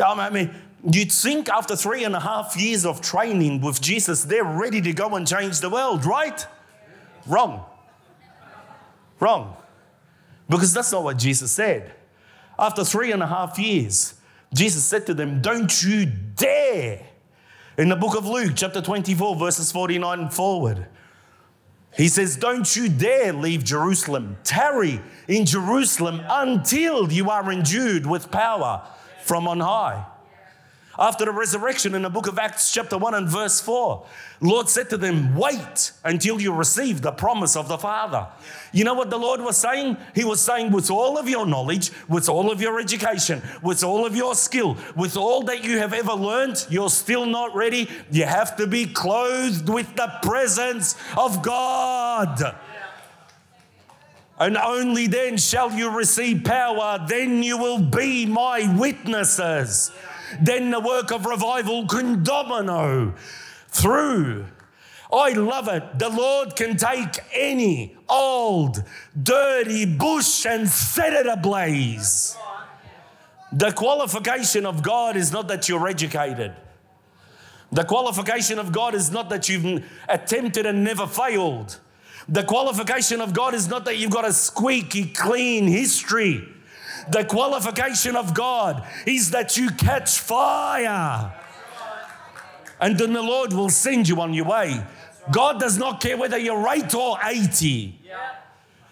I 0.00 0.30
mean, 0.30 0.54
you'd 0.88 1.10
think 1.10 1.48
after 1.48 1.74
three 1.74 2.04
and 2.04 2.14
a 2.14 2.20
half 2.20 2.56
years 2.56 2.86
of 2.86 3.00
training 3.00 3.60
with 3.60 3.80
Jesus, 3.80 4.22
they're 4.22 4.44
ready 4.44 4.80
to 4.80 4.92
go 4.92 5.16
and 5.16 5.26
change 5.26 5.58
the 5.58 5.68
world, 5.68 6.06
right? 6.06 6.46
Wrong. 7.26 7.64
Wrong. 9.18 9.56
Because 10.48 10.72
that's 10.72 10.92
not 10.92 11.02
what 11.02 11.18
Jesus 11.18 11.50
said. 11.50 11.92
After 12.56 12.84
three 12.84 13.10
and 13.10 13.24
a 13.24 13.26
half 13.26 13.58
years, 13.58 14.14
Jesus 14.54 14.84
said 14.84 15.04
to 15.06 15.14
them, 15.14 15.42
Don't 15.42 15.82
you 15.82 16.06
dare. 16.06 17.04
In 17.76 17.88
the 17.88 17.96
book 17.96 18.16
of 18.16 18.24
Luke, 18.24 18.52
chapter 18.54 18.80
24, 18.80 19.34
verses 19.34 19.72
49 19.72 20.20
and 20.20 20.32
forward. 20.32 20.86
He 21.98 22.06
says, 22.06 22.36
Don't 22.36 22.76
you 22.76 22.88
dare 22.88 23.32
leave 23.32 23.64
Jerusalem. 23.64 24.38
Tarry 24.44 25.02
in 25.26 25.44
Jerusalem 25.44 26.22
until 26.30 27.12
you 27.12 27.28
are 27.28 27.52
endued 27.52 28.06
with 28.06 28.30
power 28.30 28.88
from 29.24 29.48
on 29.48 29.58
high. 29.58 30.06
After 30.98 31.24
the 31.24 31.32
resurrection 31.32 31.94
in 31.94 32.02
the 32.02 32.10
book 32.10 32.26
of 32.26 32.38
Acts, 32.38 32.72
chapter 32.72 32.98
1 32.98 33.14
and 33.14 33.28
verse 33.28 33.60
4. 33.60 34.04
Lord 34.40 34.68
said 34.68 34.90
to 34.90 34.96
them, 34.96 35.36
Wait 35.36 35.92
until 36.04 36.40
you 36.40 36.52
receive 36.52 37.02
the 37.02 37.12
promise 37.12 37.54
of 37.54 37.68
the 37.68 37.78
Father. 37.78 38.26
You 38.72 38.84
know 38.84 38.94
what 38.94 39.10
the 39.10 39.18
Lord 39.18 39.40
was 39.40 39.56
saying? 39.56 39.96
He 40.14 40.24
was 40.24 40.40
saying, 40.40 40.72
with 40.72 40.90
all 40.90 41.16
of 41.16 41.28
your 41.28 41.46
knowledge, 41.46 41.92
with 42.08 42.28
all 42.28 42.50
of 42.50 42.60
your 42.60 42.80
education, 42.80 43.42
with 43.62 43.84
all 43.84 44.04
of 44.04 44.16
your 44.16 44.34
skill, 44.34 44.76
with 44.96 45.16
all 45.16 45.42
that 45.44 45.62
you 45.62 45.78
have 45.78 45.92
ever 45.92 46.12
learned, 46.12 46.66
you're 46.68 46.90
still 46.90 47.26
not 47.26 47.54
ready. 47.54 47.88
You 48.10 48.24
have 48.24 48.56
to 48.56 48.66
be 48.66 48.86
clothed 48.86 49.68
with 49.68 49.94
the 49.94 50.12
presence 50.22 50.96
of 51.16 51.42
God. 51.42 52.56
And 54.40 54.56
only 54.56 55.08
then 55.08 55.36
shall 55.36 55.72
you 55.72 55.90
receive 55.90 56.44
power. 56.44 57.04
Then 57.08 57.42
you 57.42 57.58
will 57.58 57.80
be 57.80 58.26
my 58.26 58.72
witnesses. 58.78 59.90
Then 60.40 60.70
the 60.70 60.80
work 60.80 61.10
of 61.10 61.26
revival 61.26 61.86
can 61.86 62.22
domino 62.22 63.14
through. 63.68 64.46
I 65.12 65.32
love 65.32 65.68
it. 65.68 65.98
The 65.98 66.10
Lord 66.10 66.54
can 66.54 66.76
take 66.76 67.18
any 67.32 67.96
old, 68.08 68.82
dirty 69.20 69.86
bush 69.86 70.44
and 70.44 70.68
set 70.68 71.12
it 71.12 71.26
ablaze. 71.26 72.36
The 73.52 73.72
qualification 73.72 74.66
of 74.66 74.82
God 74.82 75.16
is 75.16 75.32
not 75.32 75.48
that 75.48 75.68
you're 75.68 75.88
educated. 75.88 76.54
The 77.72 77.84
qualification 77.84 78.58
of 78.58 78.72
God 78.72 78.94
is 78.94 79.10
not 79.10 79.30
that 79.30 79.48
you've 79.48 79.84
attempted 80.08 80.66
and 80.66 80.84
never 80.84 81.06
failed. 81.06 81.80
The 82.28 82.44
qualification 82.44 83.22
of 83.22 83.32
God 83.32 83.54
is 83.54 83.68
not 83.68 83.86
that 83.86 83.96
you've 83.96 84.10
got 84.10 84.26
a 84.26 84.32
squeaky 84.32 85.06
clean 85.06 85.66
history. 85.66 86.46
The 87.10 87.24
qualification 87.24 88.16
of 88.16 88.34
God 88.34 88.86
is 89.06 89.30
that 89.30 89.56
you 89.56 89.70
catch 89.70 90.18
fire. 90.18 91.32
And 92.80 92.98
then 92.98 93.12
the 93.12 93.22
Lord 93.22 93.52
will 93.52 93.70
send 93.70 94.08
you 94.08 94.20
on 94.20 94.34
your 94.34 94.46
way. 94.46 94.82
God 95.30 95.60
does 95.60 95.78
not 95.78 96.00
care 96.00 96.16
whether 96.16 96.38
you're 96.38 96.66
8 96.68 96.94
or 96.94 97.18
80. 97.22 98.00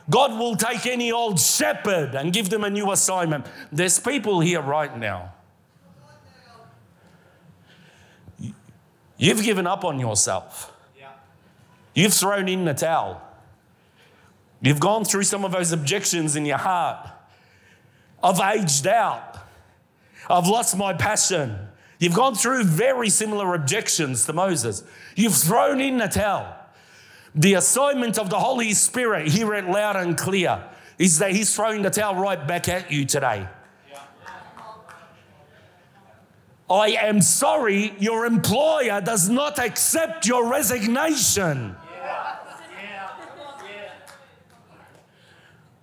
God 0.09 0.39
will 0.39 0.55
take 0.55 0.87
any 0.87 1.11
old 1.11 1.41
shepherd 1.41 2.15
and 2.15 2.33
give 2.33 2.49
them 2.51 2.63
a 2.63 2.71
new 2.71 2.93
assignment. 2.93 3.47
There's 3.73 3.99
people 3.99 4.41
here 4.41 4.61
right 4.61 4.97
now. 4.97 5.33
You've 9.17 9.43
given 9.43 9.67
up 9.67 9.85
on 9.85 9.99
yourself. 9.99 10.73
You've 11.95 12.13
thrown 12.13 12.49
in 12.49 12.67
the 12.67 12.75
towel. 12.75 13.23
You've 14.61 14.81
gone 14.81 15.05
through 15.05 15.23
some 15.23 15.45
of 15.45 15.53
those 15.53 15.73
objections 15.73 16.37
in 16.37 16.45
your 16.45 16.59
heart. 16.59 17.09
I've 18.27 18.59
aged 18.59 18.89
out. 18.89 19.39
I've 20.29 20.49
lost 20.49 20.77
my 20.77 20.93
passion. 20.93 21.57
You've 22.01 22.15
gone 22.15 22.35
through 22.35 22.65
very 22.65 23.09
similar 23.09 23.55
objections 23.55 24.27
to 24.27 24.33
Moses. 24.33 24.83
You've 25.15 25.37
thrown 25.37 25.81
in 25.81 25.99
the 25.99 26.09
towel. 26.09 26.57
The 27.37 27.55
assignment 27.55 28.19
of 28.19 28.29
the 28.29 28.41
Holy 28.41 28.73
Spirit, 28.73 29.29
hear 29.29 29.55
it 29.55 29.67
loud 29.67 29.95
and 29.95 30.19
clear, 30.19 30.65
is 30.99 31.21
that 31.21 31.31
He's 31.31 31.55
throwing 31.55 31.83
the 31.83 31.91
towel 31.91 32.17
right 32.17 32.49
back 32.49 32.69
at 32.69 32.91
you 32.91 33.05
today. 33.05 33.47
I 36.69 36.89
am 37.01 37.23
sorry, 37.23 37.95
your 38.01 38.27
employer 38.27 39.01
does 39.01 39.29
not 39.29 39.61
accept 39.61 40.27
your 40.27 40.51
resignation. 40.51 41.77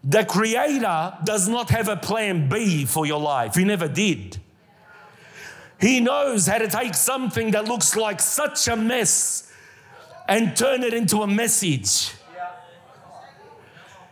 The 0.04 0.26
Creator 0.26 1.18
does 1.24 1.48
not 1.48 1.70
have 1.70 1.88
a 1.88 1.96
plan 1.96 2.50
B 2.50 2.86
for 2.86 3.06
your 3.06 3.20
life, 3.20 3.56
He 3.56 3.64
never 3.64 3.88
did. 3.88 4.38
He 5.80 6.00
knows 6.00 6.48
how 6.48 6.60
to 6.60 6.68
take 6.68 6.94
something 6.94 7.52
that 7.52 7.66
looks 7.66 7.96
like 7.96 8.22
such 8.22 8.68
a 8.70 8.76
mess 8.76 9.52
and 10.30 10.56
turn 10.56 10.84
it 10.84 10.94
into 10.94 11.22
a 11.22 11.28
message. 11.28 12.14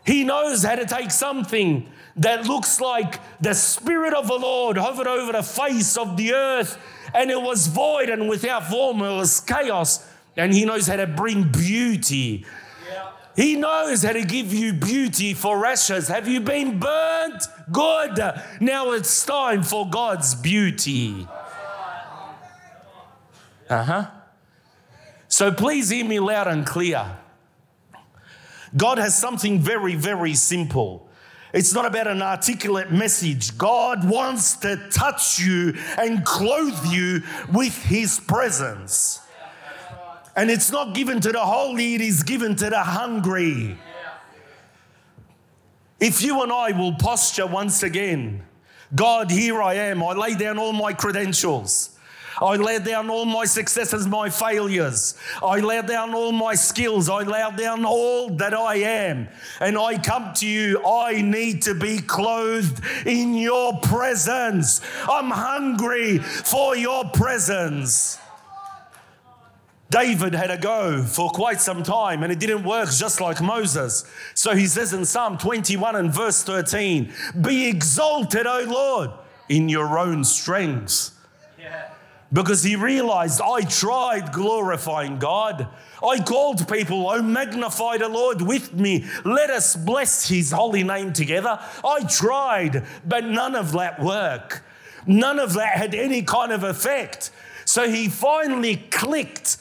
He 0.06 0.24
knows 0.24 0.64
how 0.64 0.76
to 0.76 0.86
take 0.86 1.12
something 1.12 1.90
that 2.18 2.46
looks 2.46 2.82
like 2.82 3.20
the 3.40 3.54
Spirit 3.54 4.14
of 4.14 4.28
the 4.28 4.38
Lord 4.38 4.78
hovered 4.78 5.08
over 5.08 5.32
the 5.32 5.44
face 5.44 5.96
of 5.96 6.18
the 6.18 6.34
earth 6.34 6.78
and 7.14 7.30
it 7.32 7.42
was 7.42 7.68
void 7.68 8.10
and 8.10 8.28
without 8.28 8.68
form, 8.68 9.02
it 9.02 9.16
was 9.16 9.40
chaos. 9.40 10.08
And 10.36 10.54
He 10.54 10.66
knows 10.66 10.88
how 10.88 10.96
to 10.96 11.08
bring 11.08 11.52
beauty. 11.52 12.46
He 13.36 13.56
knows 13.56 14.04
how 14.04 14.14
to 14.14 14.24
give 14.24 14.54
you 14.54 14.74
beauty 14.74 15.34
for 15.34 15.66
ashes. 15.66 16.08
Have 16.10 16.28
you 16.28 16.42
been 16.42 16.80
burnt? 16.80 17.44
Good. 17.72 18.18
Now 18.60 18.92
it's 18.92 19.26
time 19.26 19.64
for 19.64 19.90
God's 19.90 20.36
beauty. 20.36 21.28
Uh 23.70 23.84
huh. 23.84 24.08
So 25.30 25.52
please 25.52 25.90
hear 25.90 26.04
me 26.04 26.20
loud 26.20 26.48
and 26.48 26.66
clear. 26.66 27.18
God 28.76 28.98
has 28.98 29.18
something 29.18 29.60
very, 29.60 29.96
very 29.96 30.34
simple. 30.34 31.08
It's 31.54 31.74
not 31.74 31.86
about 31.86 32.08
an 32.08 32.22
articulate 32.22 32.92
message. 32.92 33.58
God 33.58 34.10
wants 34.10 34.58
to 34.58 34.78
touch 34.90 35.40
you 35.40 35.74
and 35.98 36.26
clothe 36.26 36.86
you 36.86 37.24
with 37.54 37.76
His 37.84 38.20
presence. 38.20 39.20
And 40.36 40.50
it's 40.50 40.72
not 40.72 40.94
given 40.96 41.20
to 41.22 41.32
the 41.32 41.42
holy, 41.42 41.96
it 41.96 42.02
is 42.02 42.24
given 42.24 42.56
to 42.58 42.70
the 42.70 42.80
hungry. 42.80 43.78
If 46.00 46.24
you 46.24 46.42
and 46.42 46.52
I 46.52 46.72
will 46.72 46.96
posture 46.96 47.46
once 47.46 47.84
again, 47.84 48.44
God, 48.94 49.30
here 49.30 49.62
I 49.62 49.76
am. 49.76 50.02
I 50.04 50.14
lay 50.14 50.36
down 50.36 50.58
all 50.58 50.74
my 50.74 50.94
credentials. 50.94 51.92
I 52.42 52.56
lay 52.56 52.80
down 52.80 53.10
all 53.10 53.26
my 53.26 53.46
successes, 53.46 54.08
my 54.08 54.30
failures. 54.30 55.16
I 55.44 55.60
lay 55.60 55.82
down 55.84 56.16
all 56.16 56.32
my 56.32 56.56
skills. 56.56 57.08
I 57.08 57.22
lay 57.22 57.46
down 57.56 57.86
all 57.86 58.30
that 58.38 58.54
I 58.54 58.78
am. 58.78 59.28
And 59.60 59.78
I 59.78 60.00
come 60.00 60.34
to 60.36 60.48
you. 60.48 60.84
I 60.84 61.22
need 61.22 61.62
to 61.64 61.76
be 61.76 62.00
clothed 62.00 62.84
in 63.06 63.36
your 63.36 63.80
presence. 63.80 64.82
I'm 65.08 65.30
hungry 65.30 66.18
for 66.18 66.76
your 66.76 67.06
presence. 67.10 68.18
David 69.92 70.34
had 70.34 70.50
a 70.50 70.58
go 70.58 71.04
for 71.04 71.30
quite 71.30 71.60
some 71.60 71.84
time 71.84 72.24
and 72.24 72.32
it 72.32 72.40
didn't 72.40 72.64
work 72.64 72.90
just 72.90 73.20
like 73.20 73.42
Moses. 73.42 74.06
So 74.34 74.56
he 74.56 74.66
says 74.66 74.94
in 74.94 75.04
Psalm 75.04 75.38
21 75.38 75.98
and 75.98 76.14
verse 76.14 76.42
13, 76.44 77.12
Be 77.42 77.68
exalted, 77.68 78.48
O 78.48 78.64
Lord, 78.68 79.12
in 79.50 79.68
your 79.68 80.00
own 80.00 80.24
strength. 80.24 81.12
Because 82.34 82.64
he 82.64 82.78
realized, 82.78 83.42
I 83.42 83.64
tried 83.64 84.32
glorifying 84.32 85.20
God. 85.20 85.68
I 86.02 86.20
called 86.20 86.66
people, 86.72 87.10
Oh, 87.10 87.22
magnify 87.22 87.98
the 87.98 88.08
Lord 88.08 88.42
with 88.42 88.74
me. 88.74 89.06
Let 89.26 89.50
us 89.50 89.76
bless 89.76 90.30
his 90.30 90.52
holy 90.52 90.84
name 90.84 91.12
together. 91.12 91.60
I 91.84 92.06
tried, 92.06 92.86
but 93.06 93.26
none 93.26 93.56
of 93.56 93.74
that 93.74 94.02
worked. 94.02 94.62
None 95.06 95.40
of 95.40 95.54
that 95.54 95.76
had 95.76 95.94
any 95.94 96.22
kind 96.22 96.54
of 96.54 96.64
effect. 96.64 97.32
So 97.66 97.90
he 97.90 98.08
finally 98.08 98.78
clicked 98.78 99.58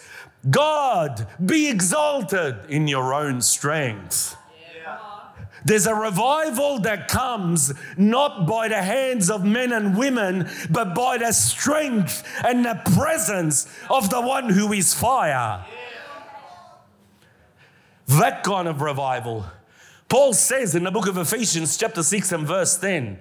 God, 0.49 1.27
be 1.45 1.69
exalted 1.69 2.57
in 2.69 2.89
your 2.89 3.13
own 3.13 3.43
strength. 3.43 4.37
There's 5.65 5.87
a 5.87 5.95
revival 5.95 6.79
that 6.81 7.09
comes 7.09 7.75
not 7.99 8.47
by 8.47 8.69
the 8.69 8.83
hands 8.83 9.31
of 9.31 9.45
men 9.45 9.73
and 9.73 9.97
women, 9.97 10.49
but 10.71 10.95
by 10.95 11.19
the 11.19 11.33
strength 11.33 12.27
and 12.45 12.65
the 12.65 12.81
presence 12.95 13.67
of 13.91 14.09
the 14.09 14.21
one 14.21 14.49
who 14.49 14.73
is 14.73 14.95
fire. 14.95 15.65
That 18.07 18.43
kind 18.43 18.69
of 18.69 18.81
revival. 18.81 19.47
Paul 20.09 20.33
says 20.33 20.75
in 20.75 20.85
the 20.85 20.91
book 20.91 21.07
of 21.07 21.17
Ephesians, 21.17 21.77
chapter 21.77 22.03
6 22.03 22.33
and 22.33 22.47
verse 22.47 22.77
10 22.79 23.19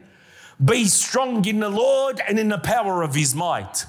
Be 0.63 0.85
strong 0.85 1.45
in 1.45 1.59
the 1.59 1.69
Lord 1.69 2.21
and 2.27 2.39
in 2.39 2.47
the 2.47 2.57
power 2.57 3.03
of 3.03 3.13
his 3.13 3.35
might. 3.35 3.85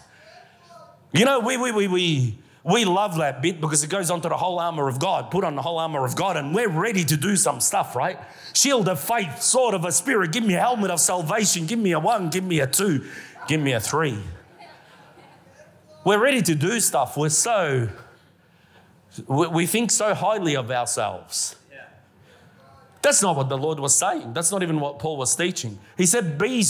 You 1.13 1.25
know, 1.25 1.41
we, 1.41 1.57
we, 1.57 1.73
we, 1.73 1.89
we, 1.89 2.39
we 2.63 2.85
love 2.85 3.17
that 3.17 3.41
bit 3.41 3.61
because 3.61 3.83
it 3.83 3.89
goes 3.89 4.11
on 4.11 4.21
to 4.21 4.29
the 4.29 4.37
whole 4.37 4.59
armor 4.59 4.89
of 4.89 4.99
God. 4.99 5.31
Put 5.31 5.45
on 5.45 5.57
the 5.57 5.63
whole 5.63 5.79
armor 5.79 6.05
of 6.05 6.15
God, 6.15 6.37
and 6.37 6.55
we're 6.55 6.69
ready 6.69 7.05
to 7.05 7.17
do 7.17 7.35
some 7.37 7.59
stuff, 7.61 7.97
right? 7.97 8.19
Shield 8.53 8.89
of 8.89 9.01
faith, 9.01 9.41
sword 9.41 9.75
of 9.75 9.85
a 9.87 9.93
spirit. 9.93 10.33
Give 10.33 10.45
me 10.45 10.55
a 10.55 10.61
helmet 10.61 10.91
of 10.91 11.01
salvation. 11.01 11.67
Give 11.67 11.79
me 11.79 11.93
a 11.93 11.99
one. 11.99 12.29
Give 12.29 12.45
me 12.45 12.61
a 12.61 12.67
two. 12.67 13.07
Give 13.49 13.61
me 13.61 13.73
a 13.73 13.81
three. 13.81 14.19
We're 16.05 16.23
ready 16.23 16.43
to 16.43 16.55
do 16.55 16.81
stuff. 16.81 17.17
We're 17.17 17.31
so, 17.31 17.89
we 19.27 19.67
think 19.67 19.91
so 19.91 20.15
highly 20.15 20.55
of 20.55 20.71
ourselves. 20.71 21.57
That's 23.03 23.23
not 23.23 23.37
what 23.37 23.49
the 23.49 23.57
Lord 23.57 23.81
was 23.81 23.97
saying. 23.97 24.35
That's 24.35 24.53
not 24.53 24.63
even 24.63 24.79
what 24.79 24.99
Paul 24.99 25.17
was 25.17 25.35
teaching. 25.35 25.79
He 25.97 26.05
said, 26.05 26.37
Be, 26.37 26.63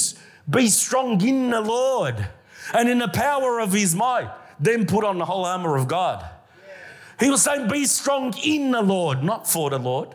be 0.49 0.69
strong 0.69 1.21
in 1.27 1.51
the 1.51 1.61
Lord 1.61 2.29
and 2.73 2.89
in 2.89 2.99
the 2.99 3.09
power 3.09 3.59
of 3.59 3.73
his 3.73 3.97
might 3.97 4.31
then 4.61 4.87
put 4.87 5.05
on 5.05 5.19
the 5.19 5.25
whole 5.25 5.45
armor 5.45 5.77
of 5.77 5.89
God. 5.89 6.25
He 7.19 7.31
was 7.31 7.43
saying, 7.43 7.69
Be 7.69 7.85
strong 7.87 8.35
in 8.45 8.71
the 8.71 8.83
Lord, 8.83 9.23
not 9.23 9.49
for 9.49 9.71
the 9.71 9.79
Lord. 9.79 10.15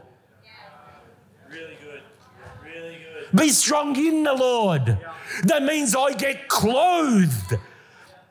Really 1.49 1.77
good. 1.83 2.01
Really 2.63 2.97
good. 2.97 3.39
Be 3.39 3.49
strong 3.49 3.95
in 3.95 4.23
the 4.23 4.33
Lord. 4.33 4.97
That 5.43 5.63
means 5.63 5.95
I 5.95 6.13
get 6.13 6.47
clothed 6.47 7.57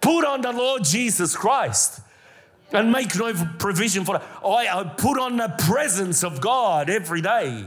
Put 0.04 0.26
on 0.26 0.42
the 0.42 0.52
Lord 0.52 0.84
Jesus 0.84 1.34
Christ 1.34 2.02
and 2.74 2.92
make 2.92 3.16
no 3.16 3.32
provision 3.58 4.04
for 4.04 4.16
it. 4.16 4.22
I, 4.44 4.68
I 4.68 4.84
put 4.84 5.18
on 5.18 5.38
the 5.38 5.48
presence 5.66 6.22
of 6.22 6.42
God 6.42 6.90
every 6.90 7.22
day. 7.22 7.64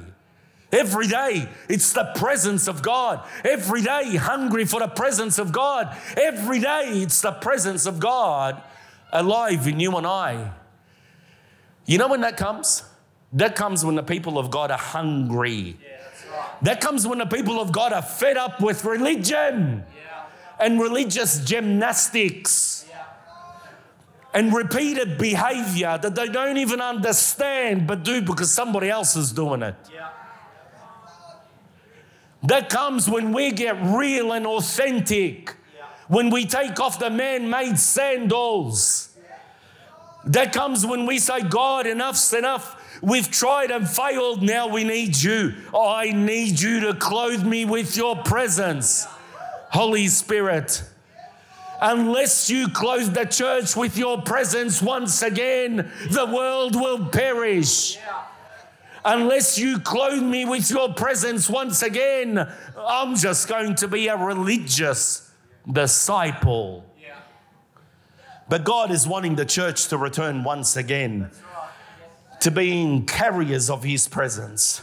Every 0.71 1.07
day, 1.07 1.47
it's 1.69 1.93
the 1.93 2.11
presence 2.15 2.67
of 2.67 2.81
God. 2.81 3.25
Every 3.45 3.81
day, 3.81 4.15
hungry 4.15 4.65
for 4.65 4.81
the 4.81 4.87
presence 4.87 5.39
of 5.39 5.51
God. 5.51 5.95
Every 6.17 6.59
day, 6.59 6.89
it's 7.03 7.21
the 7.21 7.31
presence 7.31 7.85
of 7.85 7.99
God 7.99 8.61
alive 9.13 9.65
in 9.67 9.79
you 9.79 9.95
and 9.95 10.05
I. 10.05 10.51
You 11.85 11.97
know 11.97 12.09
when 12.09 12.21
that 12.21 12.35
comes? 12.35 12.83
That 13.33 13.55
comes 13.55 13.85
when 13.85 13.95
the 13.95 14.03
people 14.03 14.37
of 14.37 14.51
God 14.51 14.71
are 14.71 14.77
hungry. 14.77 15.77
That 16.61 16.81
comes 16.81 17.07
when 17.07 17.19
the 17.19 17.25
people 17.25 17.61
of 17.61 17.71
God 17.71 17.93
are 17.93 18.01
fed 18.01 18.35
up 18.35 18.61
with 18.61 18.83
religion 18.83 19.85
and 20.59 20.81
religious 20.81 21.43
gymnastics 21.45 22.85
and 24.33 24.53
repeated 24.53 25.17
behavior 25.17 25.97
that 25.97 26.13
they 26.13 26.27
don't 26.27 26.57
even 26.57 26.81
understand 26.81 27.87
but 27.87 28.03
do 28.03 28.21
because 28.21 28.51
somebody 28.51 28.89
else 28.89 29.15
is 29.15 29.31
doing 29.31 29.61
it. 29.61 29.75
That 32.47 32.69
comes 32.69 33.09
when 33.09 33.33
we 33.33 33.51
get 33.51 33.75
real 33.81 34.31
and 34.31 34.47
authentic, 34.47 35.55
when 36.07 36.29
we 36.29 36.45
take 36.45 36.79
off 36.79 36.97
the 36.97 37.09
man 37.09 37.49
made 37.49 37.77
sandals. 37.77 39.09
That 40.25 40.53
comes 40.53 40.85
when 40.85 41.05
we 41.05 41.19
say, 41.19 41.41
God, 41.41 41.85
enough's 41.85 42.31
enough. 42.33 42.99
We've 43.01 43.29
tried 43.29 43.69
and 43.69 43.87
failed. 43.87 44.41
Now 44.41 44.67
we 44.67 44.85
need 44.85 45.17
you. 45.17 45.55
Oh, 45.73 45.89
I 45.89 46.11
need 46.11 46.59
you 46.59 46.79
to 46.81 46.93
clothe 46.93 47.45
me 47.45 47.65
with 47.65 47.97
your 47.97 48.15
presence. 48.15 49.05
Holy 49.71 50.07
Spirit. 50.07 50.83
Unless 51.81 52.49
you 52.49 52.69
clothe 52.69 53.13
the 53.13 53.25
church 53.25 53.75
with 53.75 53.97
your 53.97 54.21
presence 54.21 54.81
once 54.81 55.21
again, 55.21 55.91
the 56.09 56.25
world 56.25 56.75
will 56.75 57.07
perish. 57.07 57.99
Unless 59.05 59.57
you 59.57 59.79
clothe 59.79 60.23
me 60.23 60.45
with 60.45 60.69
your 60.69 60.93
presence 60.93 61.49
once 61.49 61.81
again, 61.81 62.51
I'm 62.77 63.15
just 63.15 63.47
going 63.47 63.75
to 63.75 63.87
be 63.87 64.07
a 64.07 64.17
religious 64.17 65.31
disciple. 65.71 66.83
But 68.49 68.63
God 68.63 68.91
is 68.91 69.07
wanting 69.07 69.35
the 69.35 69.45
church 69.45 69.87
to 69.87 69.97
return 69.97 70.43
once 70.43 70.77
again 70.77 71.31
to 72.39 72.51
being 72.51 73.05
carriers 73.05 73.69
of 73.69 73.83
His 73.83 74.07
presence, 74.07 74.81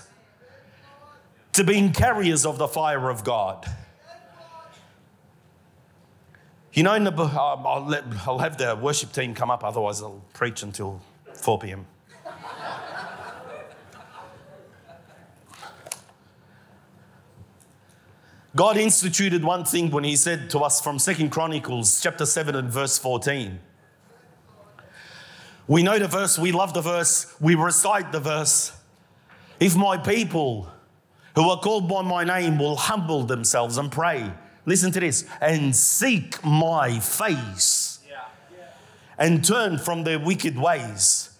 to 1.52 1.64
being 1.64 1.92
carriers 1.92 2.44
of 2.44 2.58
the 2.58 2.68
fire 2.68 3.08
of 3.08 3.24
God. 3.24 3.66
You 6.72 6.82
know, 6.82 6.94
in 6.94 7.04
the, 7.04 7.12
um, 7.12 7.66
I'll 7.66 8.38
have 8.38 8.58
the 8.58 8.74
worship 8.74 9.12
team 9.12 9.34
come 9.34 9.50
up, 9.50 9.62
otherwise, 9.62 10.02
I'll 10.02 10.22
preach 10.32 10.62
until 10.64 11.00
4 11.32 11.60
p.m. 11.60 11.86
God 18.56 18.76
instituted 18.76 19.42
one 19.42 19.64
thing 19.64 19.90
when 19.90 20.04
he 20.04 20.14
said 20.14 20.48
to 20.50 20.60
us 20.60 20.80
from 20.80 21.00
Second 21.00 21.30
Chronicles 21.30 22.00
chapter 22.00 22.24
7 22.24 22.54
and 22.54 22.70
verse 22.70 22.96
14. 22.98 23.58
We 25.66 25.82
know 25.82 25.98
the 25.98 26.06
verse, 26.06 26.38
we 26.38 26.52
love 26.52 26.72
the 26.72 26.80
verse, 26.80 27.34
we 27.40 27.56
recite 27.56 28.12
the 28.12 28.20
verse. 28.20 28.70
If 29.58 29.74
my 29.74 29.96
people 29.96 30.68
who 31.34 31.50
are 31.50 31.58
called 31.58 31.88
by 31.88 32.02
my 32.02 32.22
name 32.22 32.56
will 32.58 32.76
humble 32.76 33.24
themselves 33.24 33.76
and 33.76 33.90
pray, 33.90 34.32
listen 34.66 34.92
to 34.92 35.00
this, 35.00 35.24
and 35.40 35.74
seek 35.74 36.44
my 36.44 37.00
face 37.00 37.98
and 39.18 39.44
turn 39.44 39.78
from 39.78 40.04
their 40.04 40.20
wicked 40.20 40.56
ways. 40.56 41.30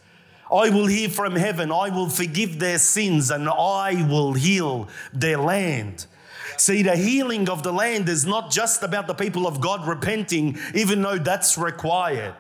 I 0.51 0.71
will 0.71 0.87
hear 0.87 1.09
from 1.09 1.37
heaven, 1.37 1.71
I 1.71 1.91
will 1.91 2.09
forgive 2.09 2.59
their 2.59 2.79
sins, 2.79 3.31
and 3.31 3.49
I 3.49 4.05
will 4.09 4.33
heal 4.33 4.89
their 5.13 5.39
land. 5.39 6.07
See, 6.57 6.83
the 6.83 6.97
healing 6.97 7.49
of 7.49 7.63
the 7.63 7.73
land 7.73 8.09
is 8.09 8.25
not 8.27 8.51
just 8.51 8.83
about 8.83 9.07
the 9.07 9.15
people 9.15 9.47
of 9.47 9.61
God 9.61 9.87
repenting, 9.87 10.59
even 10.75 11.03
though 11.03 11.19
that's 11.19 11.59
required. 11.59 12.35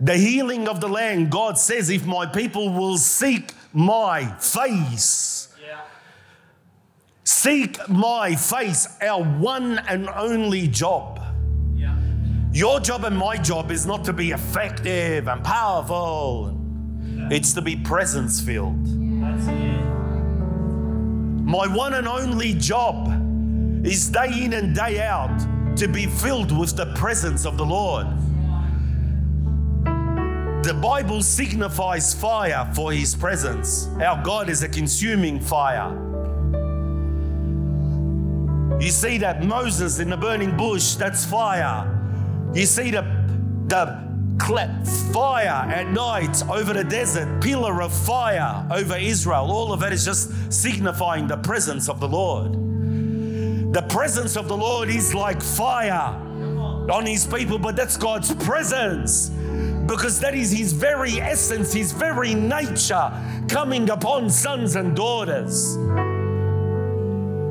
The 0.00 0.16
healing 0.16 0.68
of 0.68 0.80
the 0.80 0.88
land, 0.88 1.30
God 1.30 1.56
says, 1.56 1.88
if 1.88 2.04
my 2.04 2.26
people 2.26 2.68
will 2.70 2.98
seek 2.98 3.52
my 3.72 4.26
face, 4.38 5.48
seek 7.22 7.88
my 7.88 8.34
face, 8.34 8.88
our 9.00 9.22
one 9.22 9.78
and 9.88 10.08
only 10.10 10.66
job. 10.68 11.20
Your 12.52 12.78
job 12.80 13.04
and 13.04 13.16
my 13.16 13.36
job 13.36 13.70
is 13.70 13.86
not 13.86 14.04
to 14.04 14.12
be 14.12 14.30
effective 14.30 15.26
and 15.26 15.42
powerful, 15.42 16.60
it's 17.30 17.52
to 17.54 17.62
be 17.62 17.76
presence 17.76 18.40
filled. 18.40 18.86
My 21.44 21.66
one 21.66 21.92
and 21.92 22.08
only 22.08 22.54
job 22.54 23.06
is 23.86 24.08
day 24.08 24.44
in 24.44 24.54
and 24.54 24.74
day 24.74 25.02
out 25.02 25.38
to 25.76 25.86
be 25.86 26.06
filled 26.06 26.56
with 26.58 26.74
the 26.74 26.86
presence 26.94 27.44
of 27.44 27.58
the 27.58 27.66
Lord. 27.66 28.06
The 30.64 30.72
Bible 30.72 31.22
signifies 31.22 32.14
fire 32.14 32.66
for 32.74 32.92
his 32.92 33.14
presence. 33.14 33.88
Our 34.00 34.24
God 34.24 34.48
is 34.48 34.62
a 34.62 34.68
consuming 34.68 35.38
fire. 35.38 35.90
You 38.80 38.90
see 38.90 39.18
that 39.18 39.44
Moses 39.44 39.98
in 39.98 40.08
the 40.08 40.16
burning 40.16 40.56
bush, 40.56 40.94
that's 40.94 41.26
fire. 41.26 41.90
You 42.54 42.64
see 42.64 42.90
the, 42.90 43.02
the 43.66 44.02
cla- 44.38 44.82
fire 45.12 45.70
at 45.70 45.90
night 45.92 46.42
over 46.48 46.72
the 46.72 46.84
desert, 46.84 47.42
pillar 47.42 47.82
of 47.82 47.92
fire 47.92 48.66
over 48.70 48.96
Israel. 48.96 49.50
All 49.50 49.72
of 49.72 49.80
that 49.80 49.92
is 49.92 50.04
just 50.04 50.52
signifying 50.52 51.26
the 51.26 51.36
presence 51.38 51.88
of 51.88 52.00
the 52.00 52.08
Lord. 52.08 52.52
The 53.72 53.82
presence 53.82 54.36
of 54.36 54.48
the 54.48 54.56
Lord 54.56 54.88
is 54.88 55.14
like 55.14 55.42
fire 55.42 56.20
on 56.90 57.06
his 57.06 57.26
people, 57.26 57.58
but 57.58 57.76
that's 57.76 57.96
God's 57.96 58.34
presence 58.34 59.30
because 59.86 60.20
that 60.20 60.34
is 60.34 60.50
his 60.50 60.72
very 60.72 61.20
essence, 61.20 61.72
his 61.72 61.92
very 61.92 62.34
nature 62.34 63.12
coming 63.48 63.90
upon 63.90 64.30
sons 64.30 64.76
and 64.76 64.96
daughters. 64.96 65.76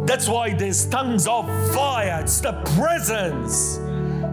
That's 0.07 0.27
why 0.27 0.53
there's 0.53 0.85
tongues 0.87 1.27
of 1.27 1.45
fire. 1.73 2.19
It's 2.21 2.41
the 2.41 2.53
presence 2.75 3.77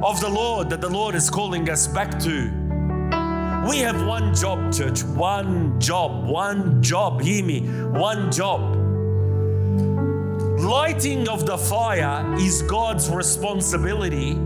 of 0.02 0.20
the 0.20 0.28
Lord 0.28 0.70
that 0.70 0.80
the 0.80 0.88
Lord 0.88 1.14
is 1.14 1.28
calling 1.28 1.68
us 1.68 1.86
back 1.86 2.18
to. 2.20 2.50
We 3.68 3.78
have 3.80 4.06
one 4.06 4.34
job, 4.34 4.72
church. 4.72 5.02
One 5.04 5.78
job. 5.78 6.26
One 6.26 6.82
job. 6.82 7.20
Hear 7.20 7.44
me. 7.44 7.60
One 7.60 8.32
job. 8.32 8.76
Lighting 10.58 11.28
of 11.28 11.46
the 11.46 11.58
fire 11.58 12.34
is 12.38 12.62
God's 12.62 13.10
responsibility. 13.10 14.38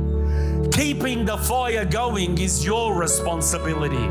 Keeping 0.73 1.25
the 1.25 1.37
fire 1.37 1.85
going 1.85 2.39
is 2.39 2.65
your 2.65 2.97
responsibility. 2.97 4.09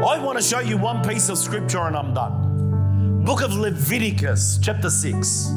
I 0.00 0.18
want 0.18 0.38
to 0.38 0.44
show 0.44 0.60
you 0.60 0.76
one 0.76 1.02
piece 1.02 1.30
of 1.30 1.38
scripture 1.38 1.80
and 1.80 1.96
I'm 1.96 2.12
done. 2.12 3.24
Book 3.24 3.40
of 3.42 3.54
Leviticus, 3.54 4.58
chapter 4.62 4.90
6. 4.90 5.50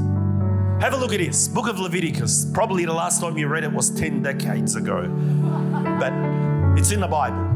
Have 0.81 0.95
a 0.95 0.97
look 0.97 1.13
at 1.13 1.19
this. 1.19 1.47
Book 1.47 1.67
of 1.67 1.79
Leviticus. 1.79 2.45
Probably 2.55 2.85
the 2.85 2.93
last 2.93 3.21
time 3.21 3.37
you 3.37 3.47
read 3.47 3.63
it 3.63 3.71
was 3.71 3.91
10 3.91 4.23
decades 4.23 4.75
ago, 4.75 5.07
but 5.99 6.11
it's 6.75 6.91
in 6.91 6.99
the 6.99 7.07
Bible. 7.07 7.49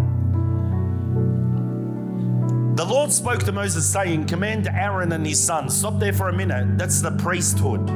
The 2.76 2.86
Lord 2.86 3.12
spoke 3.12 3.40
to 3.46 3.52
Moses, 3.52 3.92
saying, 3.92 4.28
Command 4.28 4.68
Aaron 4.68 5.12
and 5.12 5.26
his 5.26 5.40
sons. 5.44 5.76
Stop 5.76 5.98
there 6.00 6.14
for 6.14 6.30
a 6.30 6.34
minute. 6.34 6.78
That's 6.78 7.02
the 7.02 7.14
priesthood. 7.14 7.90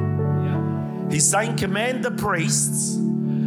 He's 1.12 1.30
saying, 1.30 1.58
Command 1.58 2.02
the 2.02 2.10
priests. 2.10 2.98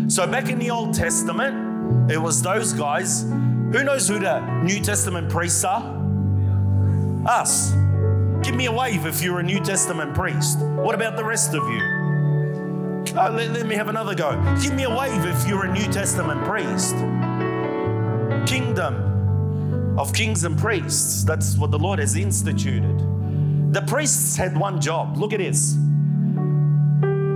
So 0.07 0.25
back 0.25 0.47
in 0.47 0.59
the 0.59 0.69
Old 0.69 0.93
Testament, 0.93 2.09
it 2.09 2.17
was 2.17 2.41
those 2.41 2.71
guys. 2.71 3.23
Who 3.23 3.83
knows 3.83 4.07
who 4.07 4.19
the 4.19 4.39
New 4.61 4.79
Testament 4.79 5.29
priests 5.29 5.65
are? 5.65 5.83
Us. 7.27 7.73
Give 8.43 8.55
me 8.55 8.65
a 8.65 8.71
wave 8.71 9.05
if 9.05 9.21
you're 9.21 9.39
a 9.39 9.43
New 9.43 9.61
Testament 9.61 10.13
priest. 10.13 10.59
What 10.59 10.95
about 10.95 11.15
the 11.15 11.23
rest 11.23 11.53
of 11.53 11.63
you? 11.69 11.79
Oh, 13.15 13.31
let, 13.31 13.51
let 13.51 13.65
me 13.65 13.75
have 13.75 13.87
another 13.87 14.13
go. 14.13 14.31
Give 14.61 14.73
me 14.73 14.83
a 14.83 14.89
wave 14.89 15.25
if 15.25 15.47
you're 15.47 15.65
a 15.65 15.71
New 15.71 15.89
Testament 15.91 16.43
priest. 16.43 16.93
Kingdom 18.45 19.97
of 19.97 20.13
kings 20.13 20.43
and 20.43 20.57
priests. 20.57 21.23
That's 21.23 21.55
what 21.55 21.71
the 21.71 21.79
Lord 21.79 21.99
has 21.99 22.17
instituted. 22.17 22.99
The 23.73 23.81
priests 23.83 24.35
had 24.35 24.57
one 24.57 24.81
job. 24.81 25.17
Look 25.17 25.31
at 25.31 25.39
this. 25.39 25.77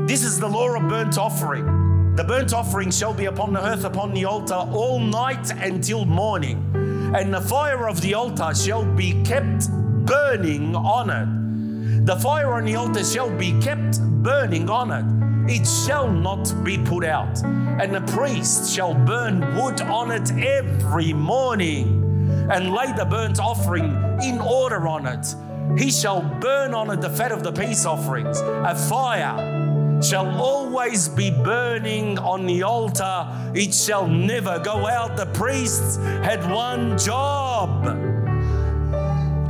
This 0.08 0.24
is 0.24 0.40
the 0.40 0.48
law 0.48 0.76
of 0.76 0.90
burnt 0.90 1.18
offering. 1.18 2.16
The 2.18 2.24
burnt 2.26 2.54
offering 2.54 2.92
shall 2.92 3.14
be 3.14 3.26
upon 3.26 3.54
the 3.54 3.66
earth, 3.66 3.86
upon 3.86 4.14
the 4.14 4.26
altar, 4.26 4.56
all 4.56 5.00
night 5.00 5.52
until 5.52 6.04
morning. 6.04 6.70
And 7.16 7.34
the 7.34 7.42
fire 7.42 7.88
of 7.88 8.02
the 8.02 8.14
altar 8.14 8.54
shall 8.54 8.84
be 8.84 9.24
kept 9.24 9.70
burning 10.08 10.76
on 10.76 11.10
it. 11.10 12.06
The 12.06 12.16
fire 12.16 12.54
on 12.54 12.66
the 12.66 12.76
altar 12.76 13.04
shall 13.04 13.30
be 13.30 13.60
kept 13.60 14.02
burning 14.24 14.70
on 14.70 14.92
it. 14.92 15.06
it 15.50 15.66
shall 15.66 16.12
not 16.12 16.54
be 16.64 16.78
put 16.78 17.06
out. 17.06 17.44
And 17.44 17.94
the 17.94 18.02
priest 18.14 18.74
shall 18.74 18.94
burn 18.94 19.40
wood 19.56 19.82
on 19.82 20.12
it 20.12 20.32
every 20.32 21.14
morning 21.14 22.04
and 22.50 22.74
lay 22.74 22.92
the 22.94 23.06
burnt 23.06 23.40
offering 23.40 23.92
in 24.24 24.40
order 24.40 24.88
on 24.88 25.06
it. 25.06 25.36
He 25.78 25.92
shall 25.92 26.22
burn 26.22 26.74
on 26.74 26.90
it 26.92 27.02
the 27.02 27.10
fat 27.10 27.32
of 27.32 27.44
the 27.44 27.52
peace 27.52 27.86
offerings. 27.86 28.40
A 28.42 28.74
fire 28.74 30.02
shall 30.02 30.28
always 30.42 31.10
be 31.10 31.32
burning 31.32 32.18
on 32.20 32.46
the 32.46 32.64
altar, 32.64 33.28
it 33.54 33.74
shall 33.74 34.08
never 34.08 34.60
go 34.60 34.88
out. 34.88 35.18
The 35.18 35.26
priests 35.28 35.98
had 35.98 36.50
one 36.52 36.98
job. 36.98 38.07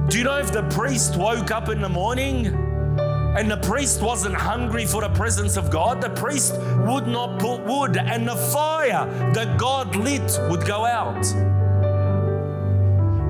Do 0.09 0.17
you 0.17 0.23
know 0.23 0.37
if 0.37 0.53
the 0.53 0.63
priest 0.63 1.17
woke 1.17 1.51
up 1.51 1.67
in 1.67 1.81
the 1.81 1.89
morning 1.89 2.47
and 3.37 3.51
the 3.51 3.57
priest 3.57 4.01
wasn't 4.01 4.35
hungry 4.35 4.85
for 4.85 5.01
the 5.01 5.09
presence 5.09 5.57
of 5.57 5.69
God, 5.69 5.99
the 5.99 6.09
priest 6.11 6.55
would 6.87 7.07
not 7.07 7.39
put 7.39 7.57
wood, 7.65 7.97
and 7.97 8.25
the 8.25 8.37
fire 8.37 9.05
that 9.33 9.57
God 9.57 9.97
lit 9.97 10.39
would 10.49 10.65
go 10.65 10.85
out. 10.85 11.25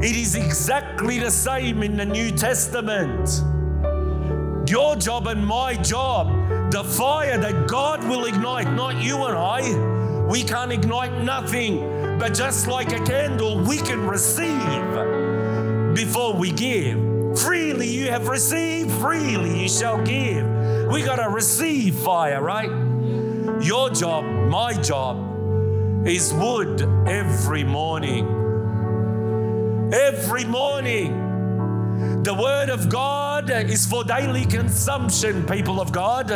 It 0.04 0.16
is 0.16 0.36
exactly 0.36 1.18
the 1.18 1.32
same 1.32 1.82
in 1.82 1.98
the 1.98 2.06
New 2.06 2.30
Testament. 2.30 3.42
Your 4.70 4.96
job 4.96 5.26
and 5.26 5.44
my 5.44 5.74
job, 5.78 6.28
the 6.72 6.84
fire 6.84 7.40
that 7.40 7.68
God 7.68 8.08
will 8.08 8.26
ignite, 8.26 8.72
not 8.74 9.02
you 9.02 9.24
and 9.24 9.36
I. 9.36 10.28
We 10.28 10.44
can't 10.44 10.72
ignite 10.72 11.24
nothing, 11.24 12.20
but 12.20 12.36
just 12.36 12.68
like 12.68 12.92
a 12.92 13.04
candle, 13.04 13.60
we 13.64 13.78
can 13.78 14.06
receive 14.06 15.27
before 15.98 16.34
we 16.34 16.52
give. 16.52 16.98
Freely 17.40 17.88
you 17.88 18.10
have 18.10 18.30
received, 18.30 18.92
freely 19.02 19.64
you 19.64 19.70
shall 19.70 20.02
give. 20.04 20.46
We 20.88 21.02
got 21.02 21.18
to 21.18 21.30
receive 21.30 21.96
fire, 21.96 22.42
right? 22.42 22.70
Your 23.62 23.90
job, 23.90 24.24
my 24.24 24.74
job, 24.82 26.08
is 26.08 26.34
wood 26.34 26.82
every 27.08 27.64
morning 27.66 28.38
every 29.94 30.44
morning. 30.44 32.24
The 32.24 32.34
Word 32.34 32.70
of 32.70 32.90
God 32.90 33.50
is 33.50 33.86
for 33.86 34.04
daily 34.04 34.46
consumption, 34.46 35.46
people 35.46 35.80
of 35.80 35.92
God. 35.92 36.32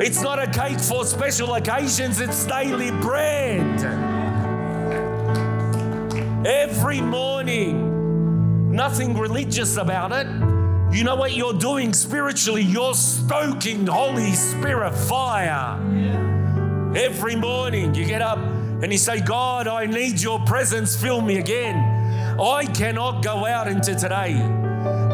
It's 0.00 0.20
not 0.20 0.38
a 0.38 0.46
cake 0.46 0.80
for 0.80 1.04
special 1.04 1.54
occasions, 1.54 2.20
it's 2.20 2.44
daily 2.44 2.90
bread. 2.90 3.80
Every 6.44 7.00
morning, 7.00 7.95
nothing 8.76 9.16
religious 9.16 9.78
about 9.78 10.12
it. 10.12 10.26
You 10.94 11.02
know 11.02 11.16
what 11.16 11.32
you're 11.32 11.54
doing 11.54 11.94
spiritually? 11.94 12.62
You're 12.62 12.94
stoking 12.94 13.86
Holy 13.86 14.32
Spirit 14.34 14.92
fire. 14.92 15.80
Every 16.94 17.36
morning, 17.36 17.94
you 17.94 18.04
get 18.04 18.20
up 18.20 18.38
and 18.38 18.92
you 18.92 18.98
say, 18.98 19.20
God, 19.20 19.66
I 19.66 19.86
need 19.86 20.20
your 20.20 20.38
presence, 20.40 20.94
fill 20.94 21.22
me 21.22 21.38
again. 21.38 21.76
I 22.38 22.66
cannot 22.66 23.24
go 23.24 23.46
out 23.46 23.66
into 23.66 23.94
today. 23.94 24.34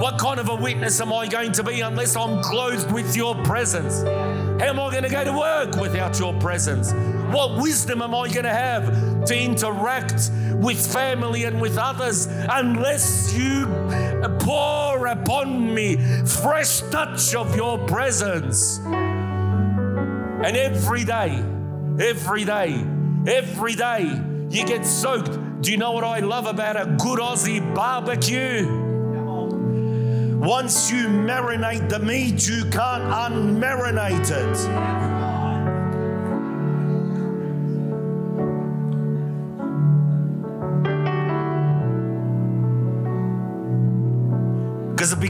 What 0.01 0.19
kind 0.19 0.41
of 0.41 0.49
a 0.49 0.57
witness 0.57 1.01
am 1.01 1.13
I 1.13 1.29
going 1.29 1.53
to 1.53 1.63
be 1.63 1.81
unless 1.81 2.17
I'm 2.17 2.43
clothed 2.43 2.91
with 2.91 3.15
your 3.17 3.37
presence? 3.45 4.03
How 4.03 4.69
am 4.69 4.81
I 4.81 4.91
going 4.91 5.05
to 5.05 5.09
go 5.09 5.25
to 5.25 5.33
work 5.33 5.77
without 5.77 6.19
your 6.19 6.35
presence? 6.41 6.93
What 7.33 7.63
wisdom 7.63 8.03
am 8.03 8.13
I 8.13 8.29
going 8.29 8.45
to 8.45 8.51
have 8.51 8.87
to 9.27 9.39
interact 9.39 10.31
with 10.55 10.79
family 10.93 11.45
and 11.45 11.61
with 11.61 11.79
others 11.79 12.27
unless 12.51 13.35
you 13.35 13.67
pour 14.41 15.07
upon 15.07 15.75
me 15.75 15.97
fresh 16.25 16.81
touch 16.91 17.35
of 17.35 17.55
your 17.57 17.79
presence? 17.87 18.79
And 18.79 20.57
every 20.57 21.05
day, 21.05 21.43
every 22.01 22.45
day, 22.45 22.85
every 23.27 23.75
day, 23.75 24.21
you 24.51 24.67
get 24.67 24.85
soaked 24.85 25.39
do 25.63 25.71
you 25.71 25.77
know 25.77 25.93
what 25.93 26.03
I 26.03 26.19
love 26.19 26.47
about 26.47 26.75
a 26.77 26.87
good 26.87 27.21
Aussie 27.21 27.63
barbecue? 27.73 28.67
Once 30.41 30.91
you 30.91 31.07
marinate 31.07 31.89
the 31.89 32.01
meat, 32.01 32.49
you 32.49 32.65
can't 32.65 33.05
unmarinate 33.05 34.29
it. 34.29 35.22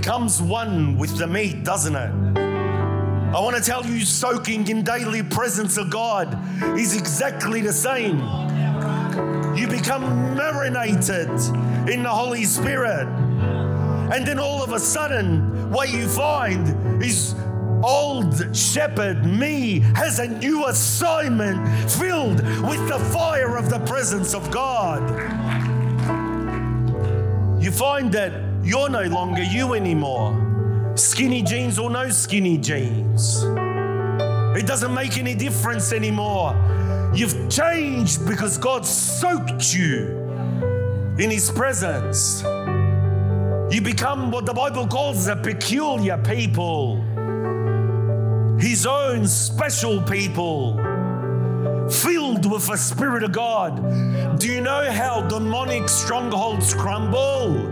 Becomes 0.03 0.43
one 0.43 0.99
with 0.99 1.17
the 1.17 1.27
meat, 1.29 1.63
doesn't 1.63 1.95
it? 1.95 2.11
I 2.37 3.39
want 3.39 3.55
to 3.55 3.63
tell 3.63 3.87
you, 3.87 4.05
soaking 4.05 4.67
in 4.67 4.83
daily 4.83 5.23
presence 5.23 5.77
of 5.77 5.91
God 5.91 6.37
is 6.77 6.97
exactly 6.97 7.61
the 7.61 7.73
same 7.73 8.19
you 9.57 9.69
become 9.69 10.35
marinated 10.35 11.31
in 11.89 12.03
the 12.03 12.09
Holy 12.09 12.43
Spirit. 12.43 13.07
And 14.13 14.27
then 14.27 14.41
all 14.41 14.61
of 14.61 14.73
a 14.73 14.81
sudden, 14.81 15.71
what 15.71 15.93
you 15.93 16.09
find 16.09 17.01
is 17.01 17.37
old 17.85 18.57
shepherd 18.57 19.25
me 19.25 19.79
has 19.95 20.19
a 20.19 20.27
new 20.27 20.67
assignment 20.67 21.65
filled 21.89 22.43
with 22.69 22.89
the 22.89 22.99
fire 23.13 23.57
of 23.57 23.71
the 23.71 23.79
presence 23.87 24.35
of 24.35 24.51
God. 24.51 25.09
You 27.63 27.71
find 27.71 28.11
that 28.11 28.52
you're 28.65 28.89
no 28.89 29.03
longer 29.03 29.43
you 29.43 29.75
anymore. 29.75 30.93
Skinny 30.95 31.43
jeans 31.43 31.79
or 31.79 31.91
no 31.91 32.11
skinny 32.11 32.59
jeans. 32.59 33.43
It 34.55 34.67
doesn't 34.67 34.93
make 34.93 35.19
any 35.19 35.35
difference 35.35 35.93
anymore. 35.93 36.55
You've 37.15 37.51
changed 37.51 38.27
because 38.27 38.59
God 38.59 38.87
soaked 38.87 39.75
you 39.75 40.19
in 41.19 41.31
His 41.31 41.51
presence. 41.51 42.43
You 43.75 43.81
become 43.81 44.31
what 44.31 44.45
the 44.45 44.53
Bible 44.53 44.87
calls 44.87 45.27
a 45.27 45.37
peculiar 45.37 46.19
people, 46.19 46.97
His 48.61 48.87
own 48.87 49.27
special 49.27 50.03
people, 50.03 50.77
filled 51.91 52.51
with 52.51 52.67
the 52.67 52.77
Spirit 52.77 53.25
of 53.25 53.33
God. 53.33 54.39
Do 54.39 54.49
you 54.49 54.61
know 54.61 54.91
how 54.93 55.23
demonic 55.23 55.89
strongholds 55.89 56.75
crumble? 56.75 57.72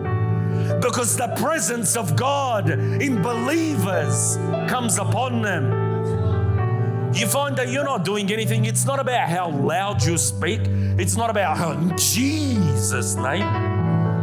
Because 0.81 1.17
the 1.17 1.29
presence 1.37 1.97
of 1.97 2.17
God 2.17 2.71
in 2.71 3.23
believers 3.23 4.37
comes 4.69 4.99
upon 4.99 5.43
them 5.43 5.91
you 7.13 7.27
find 7.27 7.57
that 7.57 7.69
you're 7.71 7.85
not 7.85 8.05
doing 8.05 8.33
anything. 8.33 8.67
It's 8.67 8.85
not 8.85 9.01
about 9.01 9.29
how 9.29 9.51
loud 9.51 10.05
you 10.05 10.17
speak, 10.17 10.61
it's 10.65 11.17
not 11.17 11.29
about 11.29 11.57
how, 11.57 11.73
in 11.73 11.97
Jesus' 11.99 13.17
name. 13.17 13.43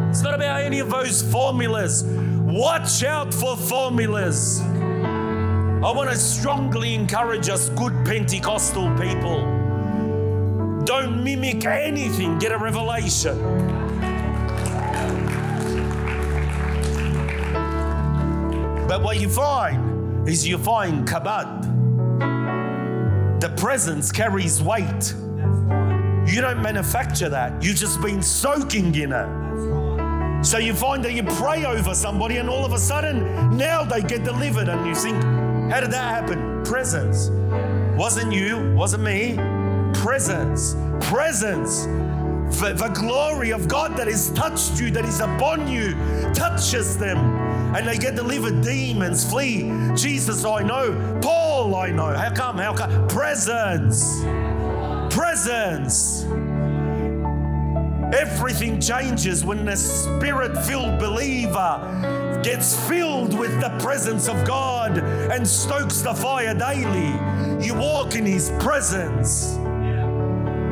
It's 0.10 0.22
not 0.22 0.34
about 0.34 0.62
any 0.62 0.80
of 0.80 0.89
those 0.89 1.22
formulas. 1.22 2.05
Watch 2.05 3.03
out 3.03 3.34
for 3.34 3.58
formulas. 3.58 4.62
I 4.62 5.91
want 5.91 6.10
to 6.10 6.16
strongly 6.16 6.93
encourage 6.93 7.49
us, 7.49 7.70
good 7.70 7.93
Pentecostal 8.05 8.89
people. 8.97 9.41
Don't 10.86 11.24
mimic 11.26 11.66
anything, 11.66 12.39
get 12.39 12.53
a 12.53 12.58
revelation. 12.58 13.76
But 18.88 19.03
what 19.03 19.19
you 19.19 19.29
find 19.29 20.27
is 20.27 20.47
you 20.47 20.57
find 20.57 21.07
kabad 21.07 21.77
the 23.39 23.49
presence 23.49 24.11
carries 24.11 24.63
weight. 24.63 25.13
You 26.25 26.41
don't 26.41 26.61
manufacture 26.61 27.29
that, 27.29 27.61
you've 27.61 27.75
just 27.75 28.01
been 28.01 28.23
soaking 28.23 28.95
in 28.95 29.13
it. 29.13 30.43
So 30.43 30.57
you 30.57 30.73
find 30.73 31.05
that 31.05 31.13
you 31.13 31.23
pray 31.23 31.63
over 31.65 31.93
somebody, 31.93 32.38
and 32.38 32.49
all 32.49 32.65
of 32.65 32.73
a 32.73 32.79
sudden, 32.79 33.55
now 33.55 33.83
they 33.83 34.01
get 34.01 34.23
delivered, 34.23 34.69
and 34.69 34.88
you 34.88 34.95
think, 34.95 35.23
How 35.71 35.81
did 35.81 35.91
that 35.91 36.15
happen? 36.15 36.63
Presence. 36.63 37.29
Wasn't 37.95 38.33
you, 38.33 38.73
wasn't 38.73 39.03
me. 39.03 39.35
Presence. 39.93 40.75
Presence. 41.01 41.83
The, 42.59 42.73
the 42.75 42.89
glory 42.89 43.51
of 43.51 43.67
God 43.67 43.95
that 43.97 44.07
has 44.07 44.31
touched 44.31 44.79
you, 44.79 44.89
that 44.91 45.05
is 45.05 45.19
upon 45.19 45.67
you, 45.67 45.93
touches 46.33 46.97
them 46.97 47.17
and 47.78 47.88
they 47.88 47.97
get 47.97 48.15
delivered. 48.15 48.63
Demons 48.63 49.30
flee. 49.30 49.71
Jesus, 49.95 50.43
I 50.43 50.63
know. 50.63 51.19
Paul, 51.21 51.75
I 51.75 51.91
know. 51.91 52.11
How 52.15 52.34
come? 52.34 52.57
How 52.57 52.73
come? 52.73 53.07
Presence. 53.07 54.23
Presence. 55.13 56.23
Everything 58.15 58.82
changes 58.82 59.45
when 59.45 59.63
the 59.63 59.75
spirit 59.75 60.57
filled 60.65 60.97
believer 60.97 62.41
gets 62.43 62.75
filled 62.88 63.38
with 63.38 63.61
the 63.61 63.69
presence 63.80 64.28
of 64.28 64.43
God 64.43 64.97
and 64.97 65.47
stokes 65.47 66.01
the 66.01 66.15
fire 66.15 66.55
daily. 66.55 67.13
You 67.63 67.75
walk 67.75 68.15
in 68.15 68.25
His 68.25 68.49
presence. 68.59 69.51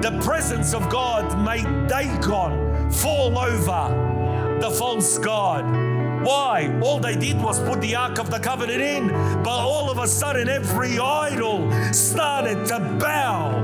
The 0.02 0.20
presence 0.24 0.74
of 0.74 0.90
God 0.90 1.40
made 1.46 1.88
Dagon 1.88 2.90
fall 2.90 3.38
over 3.38 4.60
the 4.60 4.72
false 4.72 5.20
God. 5.20 5.85
Why? 6.26 6.76
All 6.82 7.00
they 7.00 7.16
did 7.16 7.40
was 7.40 7.60
put 7.60 7.82
the 7.82 7.96
Ark 7.96 8.18
of 8.18 8.32
the 8.32 8.40
Covenant 8.40 8.82
in, 8.82 9.10
but 9.44 9.60
all 9.60 9.92
of 9.92 10.00
a 10.00 10.08
sudden 10.08 10.50
every 10.50 10.98
idol 10.98 11.72
started 11.94 12.66
to 12.66 12.80
bow. 13.00 13.62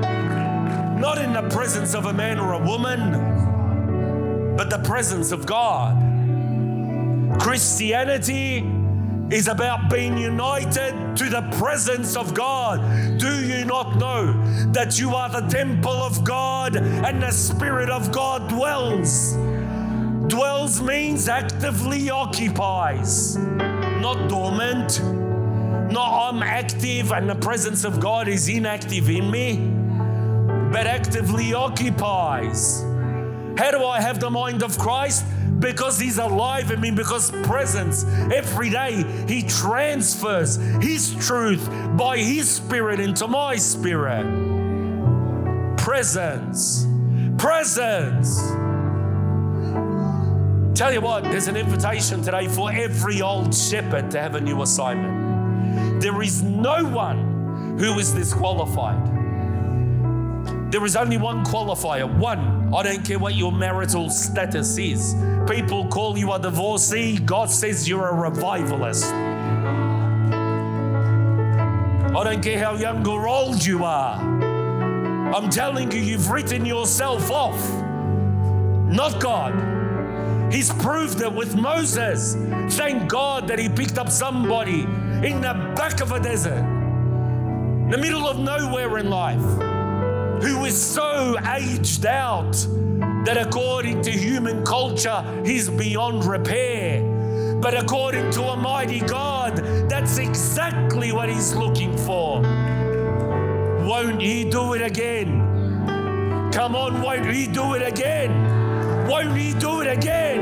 Not 1.00 1.18
in 1.18 1.34
the 1.34 1.50
presence 1.50 1.96
of 1.96 2.06
a 2.06 2.14
man 2.14 2.38
or 2.38 2.54
a 2.54 2.60
woman, 2.60 4.56
but 4.56 4.70
the 4.70 4.78
presence 4.78 5.32
of 5.32 5.48
God. 5.48 5.98
Christianity 7.40 8.60
is 9.32 9.48
about 9.48 9.90
being 9.90 10.16
united 10.16 11.18
to 11.18 11.30
the 11.30 11.42
presence 11.58 12.16
of 12.16 12.36
God. 12.36 13.18
Do 13.18 13.44
you 13.44 13.66
not 13.66 13.98
know 13.98 14.34
that 14.74 15.00
you 15.00 15.16
are 15.16 15.30
the 15.30 15.48
temple 15.48 16.04
of 16.04 16.24
God 16.24 16.76
and 16.76 17.24
the 17.24 17.32
Spirit 17.32 17.90
of 17.90 18.12
God 18.12 18.50
dwells? 18.50 19.36
Dwells 20.28 20.82
means 20.82 21.28
actively 21.28 22.10
occupies, 22.10 23.38
not 23.38 24.30
dormant. 24.30 25.02
Not 25.92 26.30
I'm 26.30 26.42
active 26.42 27.12
and 27.12 27.30
the 27.30 27.36
presence 27.36 27.84
of 27.84 28.00
God 28.00 28.28
is 28.30 28.48
inactive 28.48 29.10
in 29.10 29.30
me, 29.30 29.58
but 30.72 30.88
actively 30.88 31.54
occupies. 31.54 32.82
How 33.58 33.72
do 33.72 33.86
I 33.86 34.00
have 34.00 34.20
the 34.20 34.30
mind 34.30 34.64
of 34.64 34.78
Christ? 34.78 35.26
because 35.62 36.00
He's 36.00 36.18
alive 36.18 36.72
in 36.72 36.82
me, 36.82 36.92
because 36.92 37.32
presence 37.44 38.04
every 38.34 38.70
day 38.70 39.06
He 39.28 39.44
transfers 39.44 40.58
His 40.82 41.16
truth 41.26 41.70
by 41.96 42.18
His 42.18 42.50
Spirit 42.50 43.00
into 43.00 43.28
my 43.28 43.56
spirit. 43.56 44.26
Presence, 45.78 46.88
presence. 47.38 48.42
Tell 50.74 50.94
you 50.94 51.02
what, 51.02 51.26
there's 51.26 51.48
an 51.48 51.58
invitation 51.58 52.22
today 52.24 52.48
for 52.48 52.72
every 52.72 53.22
old 53.22 53.54
shepherd 53.54 54.10
to 54.12 54.22
have 54.22 54.36
a 54.36 54.42
new 54.42 54.62
assignment. 54.62 56.02
There 56.02 56.22
is 56.22 56.42
no 56.42 56.86
one 56.86 57.78
who 57.78 58.00
is 58.00 58.14
disqualified. 58.14 59.12
There 60.72 60.86
is 60.86 60.96
only 60.96 61.18
one 61.18 61.44
qualifier, 61.44 62.08
one. 62.18 62.74
I 62.74 62.84
don't 62.84 63.06
care 63.06 63.20
what 63.20 63.36
your 63.36 63.52
marital 63.52 64.10
status 64.10 64.78
is. 64.78 65.14
People 65.50 65.88
call 65.88 66.18
you 66.18 66.32
a 66.32 66.40
divorcee, 66.40 67.20
God 67.20 67.52
says 67.52 67.90
you're 67.90 68.08
a 68.08 68.14
revivalist. 68.14 69.12
I 72.14 72.24
don't 72.24 72.42
care 72.42 72.60
how 72.60 72.76
young 72.76 73.06
or 73.06 73.28
old 73.28 73.66
you 73.66 73.84
are. 73.84 74.22
I'm 75.34 75.50
telling 75.50 75.92
you, 75.92 76.00
you've 76.00 76.30
written 76.30 76.66
yourself 76.66 77.30
off, 77.30 77.60
not 78.88 79.20
God. 79.20 79.81
He's 80.52 80.72
proved 80.74 81.22
it 81.22 81.32
with 81.32 81.56
Moses. 81.56 82.36
Thank 82.76 83.10
God 83.10 83.48
that 83.48 83.58
he 83.58 83.70
picked 83.70 83.98
up 83.98 84.10
somebody 84.10 84.82
in 84.82 85.42
the 85.42 85.74
back 85.76 86.02
of 86.02 86.12
a 86.12 86.20
desert, 86.20 86.62
the 87.90 87.98
middle 87.98 88.28
of 88.28 88.38
nowhere 88.38 88.98
in 88.98 89.10
life 89.10 89.42
who 90.44 90.66
is 90.66 90.80
so 90.80 91.38
aged 91.56 92.06
out 92.06 92.54
that 93.26 93.38
according 93.38 94.02
to 94.02 94.12
human 94.12 94.66
culture, 94.66 95.24
he's 95.46 95.70
beyond 95.70 96.26
repair. 96.26 97.02
But 97.62 97.76
according 97.76 98.32
to 98.32 98.44
a 98.44 98.58
mighty 98.58 99.02
God, 99.02 99.58
that's 99.88 100.18
exactly 100.18 101.12
what 101.12 101.30
he's 101.30 101.54
looking 101.54 101.96
for. 101.96 102.42
Won't 103.86 104.20
he 104.22 104.50
do 104.50 104.74
it 104.74 104.82
again? 104.82 106.52
Come 106.52 106.76
on, 106.76 107.02
won't 107.02 107.28
he 107.28 107.46
do 107.48 107.76
it 107.76 107.88
again? 107.88 108.51
Won't 109.12 109.36
he 109.36 109.54
do 109.54 109.82
it 109.82 109.88
again? 109.88 110.40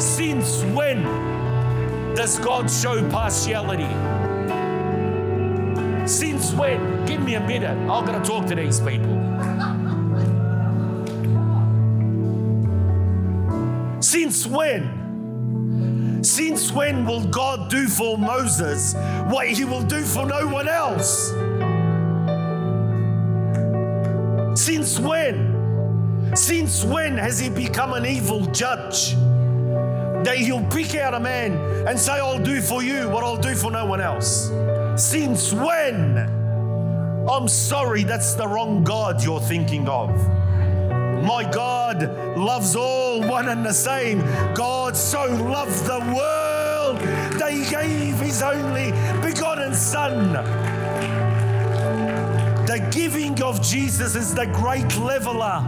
Since 0.00 0.64
when 0.64 1.02
does 2.14 2.38
God 2.38 2.70
show 2.70 3.06
partiality? 3.10 3.84
Since 6.08 6.54
when? 6.54 7.04
Give 7.04 7.20
me 7.20 7.34
a 7.34 7.40
minute. 7.40 7.76
I'm 7.90 8.06
going 8.06 8.18
to 8.18 8.26
talk 8.26 8.46
to 8.46 8.54
these 8.54 8.80
people. 8.80 9.16
Since 14.00 14.46
when? 14.46 16.24
Since 16.24 16.72
when 16.72 17.04
will 17.04 17.26
God 17.26 17.68
do 17.68 17.86
for 17.86 18.16
Moses 18.16 18.94
what 19.28 19.46
he 19.48 19.66
will 19.66 19.82
do 19.82 20.04
for 20.04 20.24
no 20.24 20.46
one 20.46 20.68
else? 20.68 21.34
Since 24.58 24.98
when? 24.98 26.32
Since 26.34 26.84
when 26.84 27.16
has 27.16 27.38
he 27.38 27.48
become 27.48 27.92
an 27.92 28.04
evil 28.04 28.44
judge? 28.46 29.14
That 30.24 30.34
he'll 30.36 30.66
pick 30.66 30.96
out 30.96 31.14
a 31.14 31.20
man 31.20 31.52
and 31.86 31.96
say, 31.96 32.14
I'll 32.14 32.42
do 32.42 32.60
for 32.60 32.82
you 32.82 33.08
what 33.08 33.22
I'll 33.22 33.36
do 33.36 33.54
for 33.54 33.70
no 33.70 33.86
one 33.86 34.00
else. 34.00 34.50
Since 34.96 35.52
when? 35.52 36.18
I'm 37.30 37.46
sorry, 37.46 38.02
that's 38.02 38.34
the 38.34 38.48
wrong 38.48 38.82
God 38.82 39.22
you're 39.22 39.40
thinking 39.40 39.88
of. 39.88 40.10
My 41.22 41.48
God 41.48 42.36
loves 42.36 42.74
all 42.74 43.22
one 43.22 43.48
and 43.48 43.64
the 43.64 43.72
same. 43.72 44.18
God 44.54 44.96
so 44.96 45.24
loved 45.26 45.86
the 45.86 46.00
world 46.16 46.98
that 47.38 47.52
He 47.52 47.64
gave 47.70 48.18
His 48.18 48.42
only 48.42 48.90
begotten 49.22 49.72
Son. 49.72 50.77
The 52.78 52.90
giving 52.90 53.42
of 53.42 53.60
Jesus 53.60 54.14
is 54.14 54.36
the 54.36 54.46
great 54.46 54.96
leveler 54.98 55.64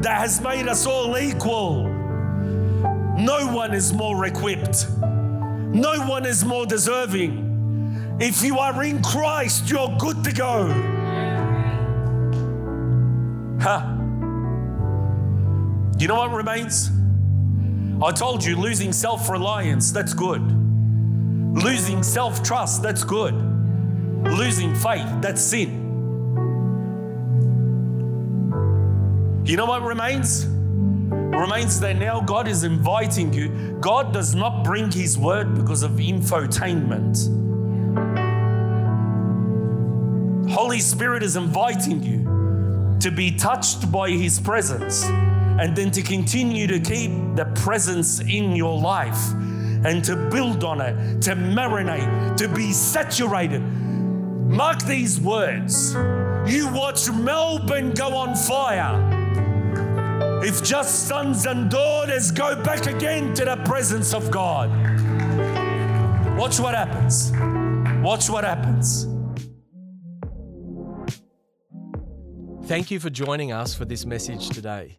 that 0.00 0.20
has 0.20 0.40
made 0.40 0.68
us 0.68 0.86
all 0.86 1.18
equal. 1.18 1.88
No 3.18 3.48
one 3.52 3.74
is 3.74 3.92
more 3.92 4.24
equipped, 4.24 4.86
no 5.00 6.06
one 6.06 6.24
is 6.24 6.44
more 6.44 6.66
deserving. 6.66 8.16
If 8.20 8.44
you 8.44 8.60
are 8.60 8.84
in 8.84 9.02
Christ, 9.02 9.68
you're 9.68 9.92
good 9.98 10.22
to 10.22 10.32
go. 10.32 10.68
Huh. 13.60 13.82
You 15.98 16.06
know 16.06 16.14
what 16.14 16.32
remains? 16.32 16.92
I 18.00 18.12
told 18.12 18.44
you, 18.44 18.54
losing 18.54 18.92
self 18.92 19.28
reliance, 19.28 19.90
that's 19.90 20.14
good. 20.14 20.42
Losing 21.60 22.04
self 22.04 22.40
trust, 22.44 22.84
that's 22.84 23.02
good. 23.02 23.51
Losing 24.24 24.74
faith, 24.74 25.08
that's 25.20 25.42
sin. 25.42 25.82
You 29.44 29.56
know 29.56 29.66
what 29.66 29.82
remains? 29.82 30.46
Remains 30.46 31.80
that 31.80 31.96
now 31.96 32.20
God 32.20 32.46
is 32.46 32.62
inviting 32.62 33.32
you. 33.32 33.76
God 33.80 34.12
does 34.12 34.34
not 34.34 34.62
bring 34.64 34.90
His 34.90 35.18
word 35.18 35.54
because 35.54 35.82
of 35.82 35.92
infotainment. 35.92 37.28
Holy 40.50 40.78
Spirit 40.78 41.22
is 41.22 41.36
inviting 41.36 42.02
you 42.02 42.98
to 43.00 43.10
be 43.10 43.32
touched 43.32 43.90
by 43.90 44.10
His 44.10 44.38
presence 44.38 45.04
and 45.04 45.74
then 45.74 45.90
to 45.90 46.02
continue 46.02 46.66
to 46.66 46.78
keep 46.78 47.10
the 47.34 47.50
presence 47.56 48.20
in 48.20 48.54
your 48.54 48.78
life 48.78 49.32
and 49.84 50.04
to 50.04 50.14
build 50.30 50.62
on 50.62 50.80
it, 50.80 51.20
to 51.22 51.34
marinate, 51.34 52.36
to 52.36 52.48
be 52.48 52.72
saturated. 52.72 53.62
Mark 54.52 54.82
these 54.82 55.18
words. 55.18 55.94
You 56.46 56.70
watch 56.72 57.10
Melbourne 57.10 57.92
go 57.92 58.14
on 58.14 58.36
fire. 58.36 59.00
If 60.44 60.62
just 60.62 61.08
sons 61.08 61.46
and 61.46 61.70
daughters 61.70 62.30
go 62.30 62.62
back 62.62 62.86
again 62.86 63.32
to 63.34 63.46
the 63.46 63.56
presence 63.64 64.12
of 64.12 64.30
God, 64.30 64.68
watch 66.36 66.60
what 66.60 66.74
happens. 66.74 67.32
Watch 68.04 68.28
what 68.28 68.44
happens. 68.44 69.06
Thank 72.66 72.90
you 72.90 73.00
for 73.00 73.08
joining 73.08 73.52
us 73.52 73.74
for 73.74 73.86
this 73.86 74.04
message 74.04 74.50
today. 74.50 74.98